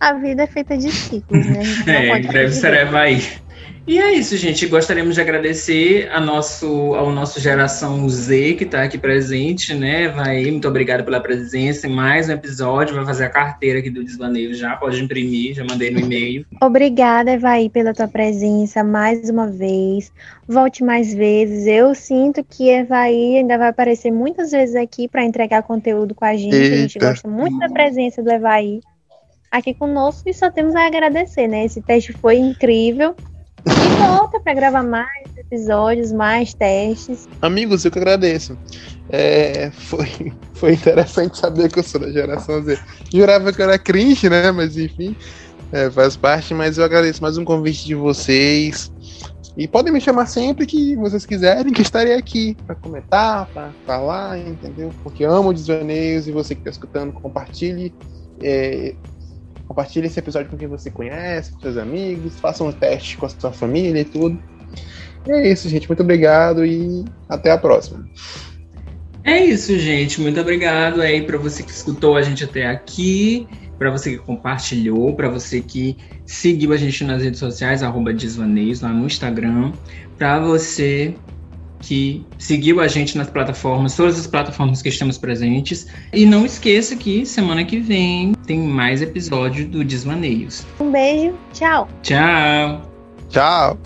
a 0.00 0.12
vida 0.14 0.42
é 0.42 0.46
feita 0.46 0.76
de 0.76 0.90
ciclos, 0.90 1.46
né? 1.46 1.62
é, 1.86 2.18
em 2.18 2.26
breve 2.26 2.52
será 2.52 2.84
vai. 2.84 3.20
E 3.86 4.00
é 4.00 4.14
isso, 4.14 4.36
gente. 4.36 4.66
Gostaríamos 4.66 5.14
de 5.14 5.20
agradecer 5.20 6.10
a 6.10 6.20
nosso, 6.20 6.66
ao 6.94 7.12
nosso 7.12 7.38
geração 7.38 8.08
Z 8.08 8.54
que 8.54 8.64
está 8.64 8.82
aqui 8.82 8.98
presente, 8.98 9.74
né? 9.74 10.08
Vai, 10.08 10.50
muito 10.50 10.66
obrigado 10.66 11.04
pela 11.04 11.20
presença 11.20 11.86
em 11.86 11.94
mais 11.94 12.28
um 12.28 12.32
episódio. 12.32 12.96
Vai 12.96 13.04
fazer 13.04 13.26
a 13.26 13.30
carteira 13.30 13.78
aqui 13.78 13.88
do 13.88 14.02
Desvaneio 14.02 14.52
já, 14.54 14.74
pode 14.74 15.00
imprimir, 15.00 15.54
já 15.54 15.64
mandei 15.64 15.92
no 15.92 16.00
e-mail. 16.00 16.44
Obrigada, 16.60 17.30
Evaí, 17.30 17.70
pela 17.70 17.94
tua 17.94 18.08
presença 18.08 18.82
mais 18.82 19.30
uma 19.30 19.46
vez. 19.46 20.10
Volte 20.48 20.82
mais 20.82 21.14
vezes. 21.14 21.68
Eu 21.68 21.94
sinto 21.94 22.42
que 22.42 22.68
Evaí 22.68 23.36
ainda 23.36 23.56
vai 23.56 23.68
aparecer 23.68 24.10
muitas 24.10 24.50
vezes 24.50 24.74
aqui 24.74 25.06
para 25.06 25.24
entregar 25.24 25.62
conteúdo 25.62 26.12
com 26.12 26.24
a 26.24 26.36
gente. 26.36 26.56
Eita. 26.56 26.74
A 26.74 26.78
gente 26.78 26.98
gosta 26.98 27.28
muito 27.28 27.56
da 27.60 27.68
presença 27.68 28.20
do 28.20 28.32
Evaí 28.32 28.80
aqui 29.48 29.72
conosco 29.72 30.28
e 30.28 30.34
só 30.34 30.50
temos 30.50 30.74
a 30.74 30.88
agradecer, 30.88 31.46
né? 31.46 31.64
Esse 31.64 31.80
teste 31.80 32.12
foi 32.12 32.36
incrível. 32.36 33.14
E 33.66 33.96
volta 33.98 34.38
para 34.40 34.54
gravar 34.54 34.82
mais 34.82 35.36
episódios, 35.36 36.12
mais 36.12 36.54
testes. 36.54 37.28
Amigos, 37.42 37.84
eu 37.84 37.90
que 37.90 37.98
agradeço. 37.98 38.56
É, 39.10 39.70
foi, 39.70 40.32
foi 40.54 40.72
interessante 40.74 41.38
saber 41.38 41.70
que 41.70 41.78
eu 41.78 41.82
sou 41.82 42.00
da 42.00 42.10
geração 42.10 42.62
Z. 42.62 42.78
Jurava 43.12 43.52
que 43.52 43.60
eu 43.60 43.64
era 43.66 43.78
cringe, 43.78 44.28
né? 44.28 44.50
Mas 44.52 44.76
enfim, 44.76 45.16
é, 45.72 45.90
faz 45.90 46.16
parte. 46.16 46.54
Mas 46.54 46.78
eu 46.78 46.84
agradeço 46.84 47.22
mais 47.22 47.36
um 47.36 47.44
convite 47.44 47.84
de 47.84 47.94
vocês. 47.94 48.90
E 49.56 49.66
podem 49.66 49.92
me 49.92 50.00
chamar 50.00 50.26
sempre 50.26 50.66
que 50.66 50.94
vocês 50.96 51.24
quiserem, 51.24 51.72
que 51.72 51.80
estarei 51.80 52.14
aqui 52.14 52.54
para 52.66 52.74
comentar, 52.74 53.46
para 53.46 53.70
falar, 53.86 54.38
entendeu? 54.38 54.92
Porque 55.02 55.24
amo 55.24 55.52
desvaneios 55.52 56.28
e 56.28 56.32
você 56.32 56.54
que 56.54 56.60
está 56.60 56.70
escutando, 56.70 57.12
compartilhe. 57.12 57.94
É, 58.42 58.94
Compartilhe 59.66 60.06
esse 60.06 60.18
episódio 60.18 60.50
com 60.50 60.56
quem 60.56 60.68
você 60.68 60.90
conhece, 60.90 61.52
com 61.52 61.60
seus 61.60 61.76
amigos, 61.76 62.38
faça 62.38 62.62
um 62.62 62.72
teste 62.72 63.16
com 63.16 63.26
a 63.26 63.28
sua 63.28 63.52
família 63.52 64.00
e 64.00 64.04
tudo. 64.04 64.38
E 65.26 65.32
é 65.32 65.52
isso, 65.52 65.68
gente. 65.68 65.88
Muito 65.88 66.02
obrigado 66.02 66.64
e 66.64 67.04
até 67.28 67.50
a 67.50 67.58
próxima. 67.58 68.08
É 69.24 69.44
isso, 69.44 69.76
gente. 69.76 70.20
Muito 70.20 70.40
obrigado 70.40 71.02
aí 71.02 71.22
para 71.22 71.36
você 71.36 71.62
que 71.62 71.70
escutou 71.70 72.16
a 72.16 72.22
gente 72.22 72.44
até 72.44 72.66
aqui, 72.66 73.48
para 73.76 73.90
você 73.90 74.12
que 74.12 74.18
compartilhou, 74.18 75.14
para 75.14 75.28
você 75.28 75.60
que 75.60 75.96
seguiu 76.24 76.72
a 76.72 76.76
gente 76.76 77.02
nas 77.02 77.22
redes 77.22 77.40
sociais, 77.40 77.82
arroba 77.82 78.12
lá 78.12 78.88
no 78.88 79.06
Instagram, 79.06 79.72
para 80.16 80.38
você 80.38 81.14
que 81.80 82.24
seguiu 82.38 82.80
a 82.80 82.88
gente 82.88 83.16
nas 83.16 83.28
plataformas, 83.28 83.96
todas 83.96 84.18
as 84.18 84.26
plataformas 84.26 84.82
que 84.82 84.88
estamos 84.88 85.18
presentes. 85.18 85.86
E 86.12 86.24
não 86.26 86.44
esqueça 86.44 86.96
que 86.96 87.24
semana 87.24 87.64
que 87.64 87.78
vem 87.78 88.32
tem 88.46 88.60
mais 88.60 89.02
episódio 89.02 89.66
do 89.68 89.84
Desvaneios. 89.84 90.66
Um 90.80 90.90
beijo, 90.90 91.34
tchau. 91.52 91.88
Tchau. 92.02 92.82
Tchau. 93.28 93.78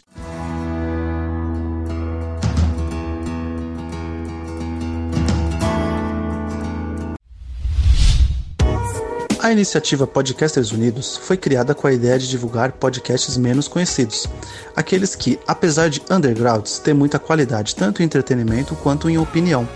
A 9.42 9.50
iniciativa 9.50 10.06
Podcasters 10.06 10.70
Unidos 10.70 11.16
foi 11.16 11.34
criada 11.34 11.74
com 11.74 11.86
a 11.86 11.92
ideia 11.94 12.18
de 12.18 12.28
divulgar 12.28 12.72
podcasts 12.72 13.38
menos 13.38 13.66
conhecidos, 13.66 14.28
aqueles 14.76 15.14
que, 15.14 15.40
apesar 15.46 15.88
de 15.88 16.02
undergrounds, 16.10 16.78
têm 16.78 16.92
muita 16.92 17.18
qualidade 17.18 17.74
tanto 17.74 18.02
em 18.02 18.04
entretenimento 18.04 18.76
quanto 18.76 19.08
em 19.08 19.16
opinião. 19.16 19.66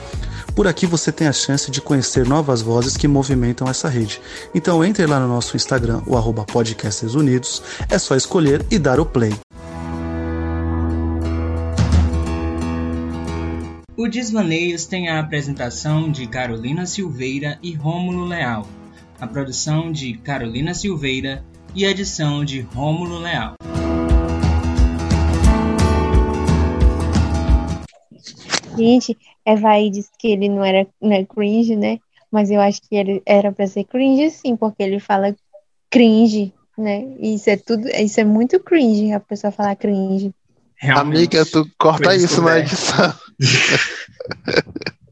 Por 0.55 0.69
aqui 0.69 0.85
você 0.85 1.11
tem 1.11 1.29
a 1.29 1.33
chance 1.33 1.71
de 1.71 1.81
conhecer 1.81 2.27
novas 2.27 2.61
vozes 2.61 2.95
que 2.95 3.09
movimentam 3.09 3.67
essa 3.67 3.89
rede. 3.89 4.21
Então 4.55 4.85
entre 4.85 5.07
lá 5.07 5.19
no 5.19 5.29
nosso 5.29 5.57
Instagram, 5.57 6.03
o 6.07 6.15
arroba 6.15 6.45
Podcasters 6.45 7.15
Unidos, 7.15 7.63
é 7.89 7.99
só 7.99 8.15
escolher 8.15 8.63
e 8.71 8.79
dar 8.79 9.01
o 9.01 9.07
play. 9.07 9.33
O 13.97 14.09
Desvaneios 14.09 14.85
tem 14.85 15.09
a 15.09 15.21
apresentação 15.21 16.13
de 16.13 16.27
Carolina 16.27 16.85
Silveira 16.85 17.59
e 17.63 17.73
Rômulo 17.73 18.27
Leal 18.27 18.69
a 19.21 19.27
produção 19.27 19.93
de 19.93 20.15
Carolina 20.19 20.75
Silveira 20.75 21.45
e 21.75 21.85
a 21.85 21.91
edição 21.91 22.45
de 22.45 22.61
Rômulo 22.61 23.19
Leal. 23.19 23.55
Gente, 28.77 29.17
Evaí 29.47 29.91
disse 29.91 30.11
que 30.19 30.29
ele 30.29 30.49
não 30.49 30.65
era, 30.65 30.87
não 31.01 31.13
é 31.13 31.25
cringe, 31.25 31.77
né? 31.77 31.99
Mas 32.31 32.51
eu 32.51 32.61
acho 32.61 32.81
que 32.83 32.97
ele 32.97 33.23
era 33.25 33.53
para 33.53 33.67
ser 33.67 33.85
cringe 33.85 34.31
sim, 34.31 34.57
porque 34.57 34.83
ele 34.83 34.99
fala 34.99 35.35
cringe, 35.89 36.53
né? 36.77 37.05
Isso 37.21 37.51
é 37.51 37.57
tudo, 37.57 37.89
isso 37.89 38.21
é 38.21 38.25
muito 38.25 38.59
cringe, 38.59 39.13
a 39.13 39.21
pessoa 39.21 39.53
falar 39.53 39.77
cringe. 39.77 40.33
Realmente, 40.77 41.37
Amiga, 41.37 41.47
tu 41.47 41.71
corta 41.79 42.17
isso 42.17 42.43
na 42.43 42.59
edição. 42.59 43.15